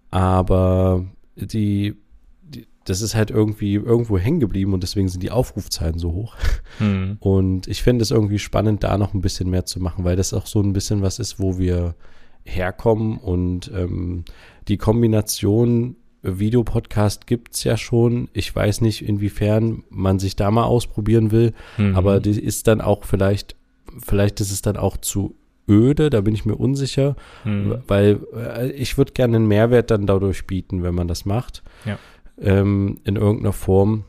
[0.10, 1.06] Aber
[1.36, 1.96] die,
[2.42, 6.36] die das ist halt irgendwie irgendwo hängen geblieben und deswegen sind die Aufrufzahlen so hoch.
[6.78, 7.18] Hm.
[7.20, 10.34] Und ich finde es irgendwie spannend, da noch ein bisschen mehr zu machen, weil das
[10.34, 11.96] auch so ein bisschen was ist, wo wir
[12.44, 14.24] herkommen und ähm,
[14.68, 18.30] die Kombination Videopodcast gibt's ja schon.
[18.34, 21.96] Ich weiß nicht, inwiefern man sich da mal ausprobieren will, Mhm.
[21.96, 23.56] aber die ist dann auch vielleicht,
[24.00, 25.36] vielleicht ist es dann auch zu
[25.70, 27.82] öde, da bin ich mir unsicher, Hm.
[27.88, 31.64] weil äh, ich würde gerne einen Mehrwert dann dadurch bieten, wenn man das macht.
[31.86, 31.98] Ja.
[32.40, 34.04] Ähm, in irgendeiner Form.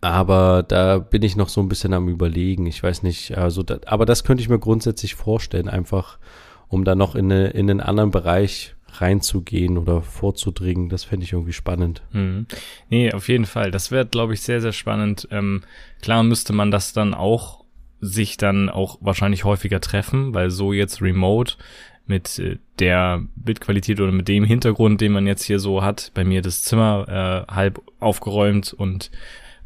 [0.00, 2.66] Aber da bin ich noch so ein bisschen am überlegen.
[2.66, 6.18] Ich weiß nicht, also da, aber das könnte ich mir grundsätzlich vorstellen, einfach
[6.68, 10.88] um da noch in, eine, in einen anderen Bereich reinzugehen oder vorzudringen.
[10.88, 12.02] Das fände ich irgendwie spannend.
[12.12, 12.46] Mhm.
[12.88, 13.70] Nee, auf jeden Fall.
[13.70, 15.28] Das wäre, glaube ich, sehr, sehr spannend.
[15.30, 15.62] Ähm,
[16.00, 17.63] klar müsste man das dann auch
[18.04, 21.54] sich dann auch wahrscheinlich häufiger treffen, weil so jetzt remote
[22.06, 26.24] mit äh, der Bildqualität oder mit dem Hintergrund, den man jetzt hier so hat, bei
[26.24, 29.10] mir das Zimmer äh, halb aufgeräumt und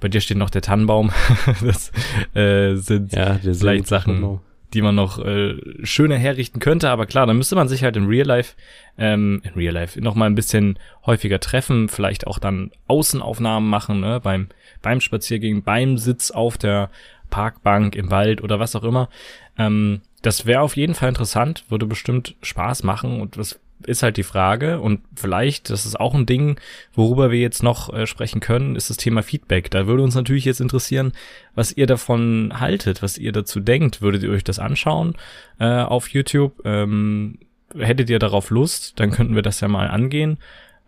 [0.01, 1.11] bei dir steht noch der Tannenbaum.
[1.65, 1.91] das
[2.35, 4.39] äh, sind Ja, vielleicht Sachen,
[4.73, 6.91] die man noch äh, schöner herrichten könnte.
[6.91, 8.55] Aber klar, dann müsste man sich halt in Real Life,
[8.97, 14.01] ähm, in Real Life noch mal ein bisschen häufiger treffen, vielleicht auch dann Außenaufnahmen machen,
[14.01, 14.49] ne, beim
[14.83, 16.91] beim Spaziergang, beim Sitz auf der
[17.31, 19.09] Parkbank im Wald oder was auch immer.
[19.57, 24.17] Ähm, das wäre auf jeden Fall interessant, würde bestimmt Spaß machen und das ist halt
[24.17, 26.59] die Frage und vielleicht, das ist auch ein Ding,
[26.95, 29.71] worüber wir jetzt noch äh, sprechen können, ist das Thema Feedback.
[29.71, 31.13] Da würde uns natürlich jetzt interessieren,
[31.55, 34.03] was ihr davon haltet, was ihr dazu denkt.
[34.03, 35.15] Würdet ihr euch das anschauen
[35.61, 36.61] äh, auf YouTube?
[36.65, 37.39] Ähm,
[37.77, 38.99] hättet ihr darauf Lust?
[38.99, 40.39] Dann könnten wir das ja mal angehen.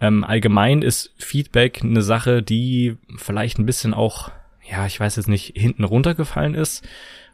[0.00, 4.30] Ähm, allgemein ist Feedback eine Sache, die vielleicht ein bisschen auch,
[4.70, 6.86] ja, ich weiß jetzt nicht, hinten runtergefallen ist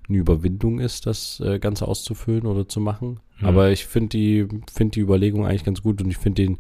[0.08, 3.20] eine Überwindung ist, das äh, Ganze auszufüllen oder zu machen.
[3.40, 3.48] Mhm.
[3.48, 6.58] Aber ich finde die, finde die Überlegung eigentlich ganz gut und ich finde den,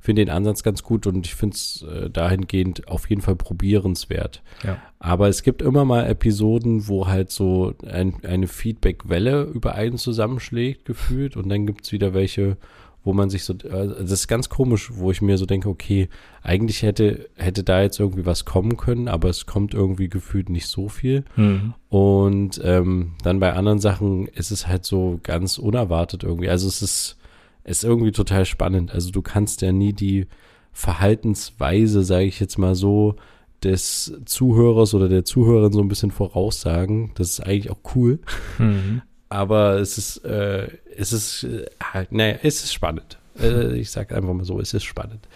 [0.00, 4.42] finde den Ansatz ganz gut und ich finde es äh, dahingehend auf jeden Fall probierenswert.
[4.64, 4.78] Ja.
[4.98, 10.84] Aber es gibt immer mal Episoden, wo halt so ein, eine Feedback-Welle über einen zusammenschlägt,
[10.86, 11.36] gefühlt.
[11.36, 12.56] Und dann gibt's wieder welche,
[13.04, 16.08] wo man sich so, äh, das ist ganz komisch, wo ich mir so denke, okay,
[16.42, 20.66] eigentlich hätte, hätte da jetzt irgendwie was kommen können, aber es kommt irgendwie gefühlt nicht
[20.66, 21.24] so viel.
[21.36, 21.74] Mhm.
[21.88, 26.48] Und ähm, dann bei anderen Sachen ist es halt so ganz unerwartet irgendwie.
[26.48, 27.16] Also es ist,
[27.64, 28.92] es ist irgendwie total spannend.
[28.92, 30.26] Also du kannst ja nie die
[30.72, 33.16] Verhaltensweise, sage ich jetzt mal so,
[33.62, 37.12] des Zuhörers oder der Zuhörerin so ein bisschen voraussagen.
[37.14, 38.20] Das ist eigentlich auch cool.
[38.58, 39.02] Mhm.
[39.32, 43.18] Aber es ist, äh, es ist, äh, halt, naja, es ist spannend.
[43.40, 45.26] Äh, ich sage einfach mal so, es ist spannend.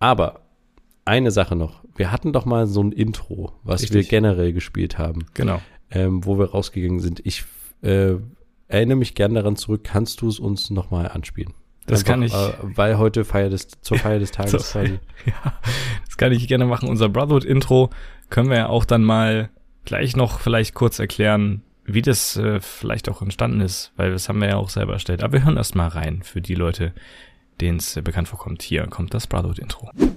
[0.00, 0.40] Aber
[1.04, 1.82] eine Sache noch.
[1.94, 4.08] Wir hatten doch mal so ein Intro, was wir Richtig.
[4.08, 5.62] generell gespielt haben Genau.
[5.92, 7.24] ähm, wo wir rausgegangen sind.
[7.24, 7.44] Ich
[7.82, 8.14] äh,
[8.66, 9.84] erinnere mich gern daran zurück.
[9.84, 11.54] Kannst du es uns nochmal anspielen?
[11.86, 12.34] Das kann ich.
[12.34, 14.98] Äh, weil heute Feier des, zur Feier des Tages quasi.
[15.26, 15.54] Ja,
[16.04, 16.88] das kann ich gerne machen.
[16.88, 17.90] Unser Brotherhood-Intro
[18.28, 19.50] können wir ja auch dann mal
[19.84, 24.40] gleich noch vielleicht kurz erklären, wie das äh, vielleicht auch entstanden ist, weil das haben
[24.40, 25.22] wir ja auch selber erstellt.
[25.22, 26.92] Aber wir hören erst mal rein für die Leute,
[27.60, 28.62] denen es äh, bekannt vorkommt.
[28.62, 29.90] Hier kommt das Brotherhood-Intro.
[29.94, 30.08] Ja,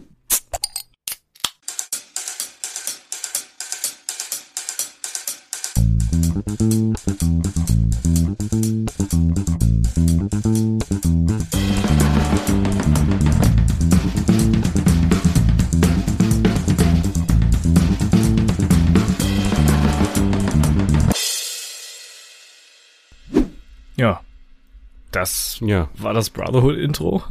[25.12, 25.90] das Ja.
[25.98, 27.24] war das Brotherhood-Intro.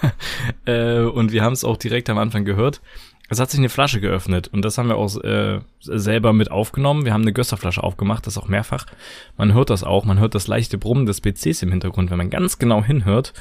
[0.66, 2.80] äh, und wir haben es auch direkt am Anfang gehört.
[3.30, 7.04] Es hat sich eine Flasche geöffnet und das haben wir auch äh, selber mit aufgenommen.
[7.04, 8.86] Wir haben eine Gösserflasche aufgemacht, das auch mehrfach.
[9.36, 12.10] Man hört das auch, man hört das leichte Brummen des PCs im Hintergrund.
[12.10, 13.34] Wenn man ganz genau hinhört,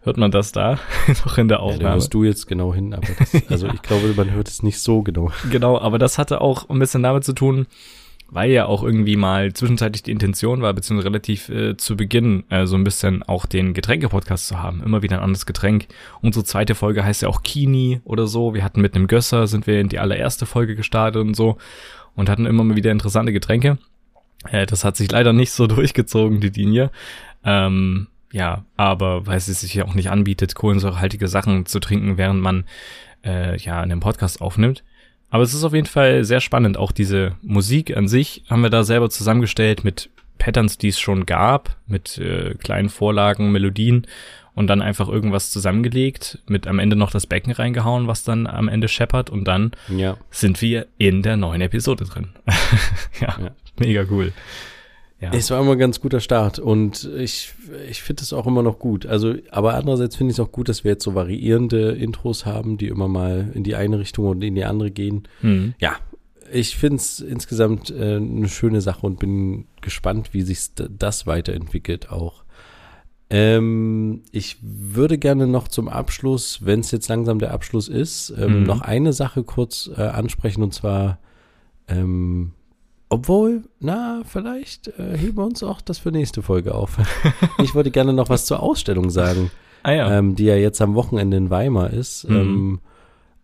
[0.00, 0.78] hört man das da
[1.26, 1.94] noch in der Ja, da Aufnahme.
[1.96, 5.02] musst du jetzt genau hin, aber das, also ich glaube, man hört es nicht so
[5.02, 5.30] genau.
[5.50, 7.66] Genau, aber das hatte auch ein bisschen damit zu tun,
[8.28, 12.66] weil ja auch irgendwie mal zwischenzeitlich die Intention war, beziehungsweise relativ äh, zu Beginn äh,
[12.66, 14.82] so ein bisschen auch den Getränke-Podcast zu haben.
[14.82, 15.86] Immer wieder ein anderes Getränk.
[16.20, 18.54] Unsere zweite Folge heißt ja auch Kini oder so.
[18.54, 21.58] Wir hatten mit einem Gösser, sind wir in die allererste Folge gestartet und so
[22.14, 23.78] und hatten immer mal wieder interessante Getränke.
[24.50, 26.90] Äh, das hat sich leider nicht so durchgezogen, die Linie.
[27.44, 32.40] Ähm, ja, aber weil es sich ja auch nicht anbietet, kohlensäurehaltige Sachen zu trinken, während
[32.40, 32.64] man
[33.24, 34.82] äh, ja einen Podcast aufnimmt.
[35.34, 36.76] Aber es ist auf jeden Fall sehr spannend.
[36.76, 40.08] Auch diese Musik an sich haben wir da selber zusammengestellt mit
[40.38, 44.06] Patterns, die es schon gab, mit äh, kleinen Vorlagen, Melodien
[44.54, 48.68] und dann einfach irgendwas zusammengelegt, mit am Ende noch das Becken reingehauen, was dann am
[48.68, 50.16] Ende scheppert und dann Ja.
[50.30, 52.28] sind wir in der neuen Episode drin.
[53.20, 53.50] ja, Ja.
[53.76, 54.32] mega cool.
[55.24, 55.30] Ja.
[55.32, 57.54] Es war immer ein ganz guter Start und ich,
[57.90, 59.06] ich finde es auch immer noch gut.
[59.06, 62.76] Also, aber andererseits finde ich es auch gut, dass wir jetzt so variierende Intros haben,
[62.78, 65.26] die immer mal in die eine Richtung und in die andere gehen.
[65.40, 65.74] Hm.
[65.78, 65.96] Ja,
[66.52, 72.10] ich finde es insgesamt äh, eine schöne Sache und bin gespannt, wie sich das weiterentwickelt
[72.10, 72.44] auch.
[73.30, 78.60] Ähm, ich würde gerne noch zum Abschluss, wenn es jetzt langsam der Abschluss ist, ähm,
[78.60, 78.62] Mhm.
[78.64, 81.18] noch eine Sache kurz äh, ansprechen und zwar,
[81.88, 82.52] ähm,
[83.14, 86.98] obwohl, na, vielleicht äh, heben wir uns auch das für nächste Folge auf.
[87.62, 89.50] ich wollte gerne noch was zur Ausstellung sagen
[89.84, 90.18] Ah ja.
[90.18, 92.28] ähm, die ja jetzt am Wochenende in Weimar ist.
[92.28, 92.36] Mhm.
[92.36, 92.80] Ähm,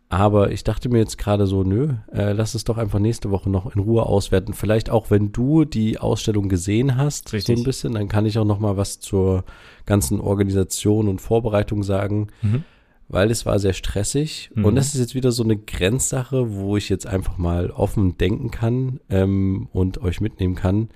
[0.08, 3.48] aber ich dachte mir jetzt gerade so, nö, äh, lass es doch einfach nächste Woche
[3.48, 4.54] noch in Ruhe auswerten.
[4.54, 7.56] Vielleicht auch, wenn du die Ausstellung gesehen hast, Richtig.
[7.56, 9.44] so ein bisschen, dann kann ich auch noch mal was zur
[9.86, 12.28] ganzen Organisation und Vorbereitung sagen.
[12.42, 12.64] Mhm.
[13.11, 14.50] Weil es war sehr stressig.
[14.54, 14.64] Mhm.
[14.64, 18.50] Und das ist jetzt wieder so eine Grenzsache, wo ich jetzt einfach mal offen denken
[18.50, 20.88] kann ähm, und euch mitnehmen kann.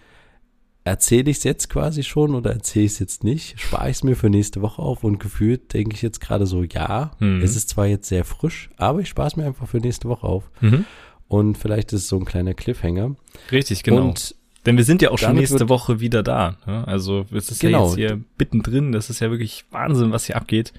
[0.85, 3.59] Erzähle ich es jetzt quasi schon oder erzähle ich es jetzt nicht?
[3.59, 6.63] Spare ich es mir für nächste Woche auf und gefühlt denke ich jetzt gerade so,
[6.63, 7.41] ja, Mhm.
[7.43, 10.27] es ist zwar jetzt sehr frisch, aber ich spare es mir einfach für nächste Woche
[10.27, 10.51] auf.
[10.61, 10.85] Mhm.
[11.27, 13.17] Und vielleicht ist es so ein kleiner Cliffhanger.
[13.51, 14.09] Richtig, genau.
[14.09, 14.37] Und
[14.67, 16.57] Denn wir sind ja auch schon nächste Woche wieder da.
[16.67, 16.87] Ne?
[16.87, 17.87] Also es ist ja Genau.
[17.89, 18.93] jetzt hier mittendrin.
[18.93, 20.73] Das ist ja wirklich Wahnsinn, was hier abgeht.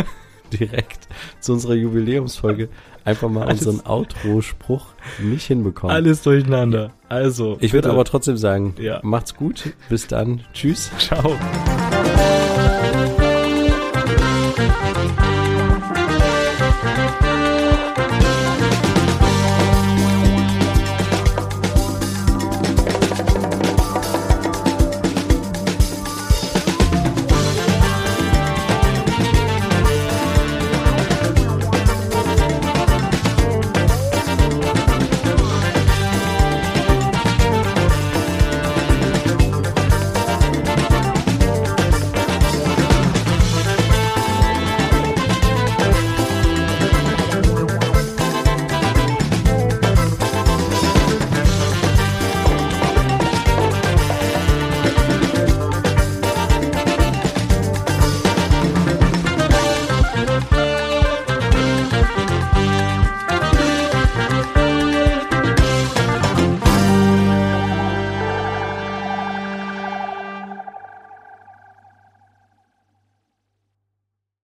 [0.53, 1.09] direkt
[1.41, 2.69] zu unserer Jubiläumsfolge
[3.05, 4.87] einfach mal Alles- unseren Outro-Spruch
[5.21, 5.95] nicht hinbekommen.
[5.95, 6.93] Alles durcheinander.
[7.09, 7.59] Also.
[7.61, 9.01] ich würde aber trotzdem sagen, Ja.
[9.03, 10.91] macht's gut, bis dann, tschüss.
[10.99, 11.37] Ciao.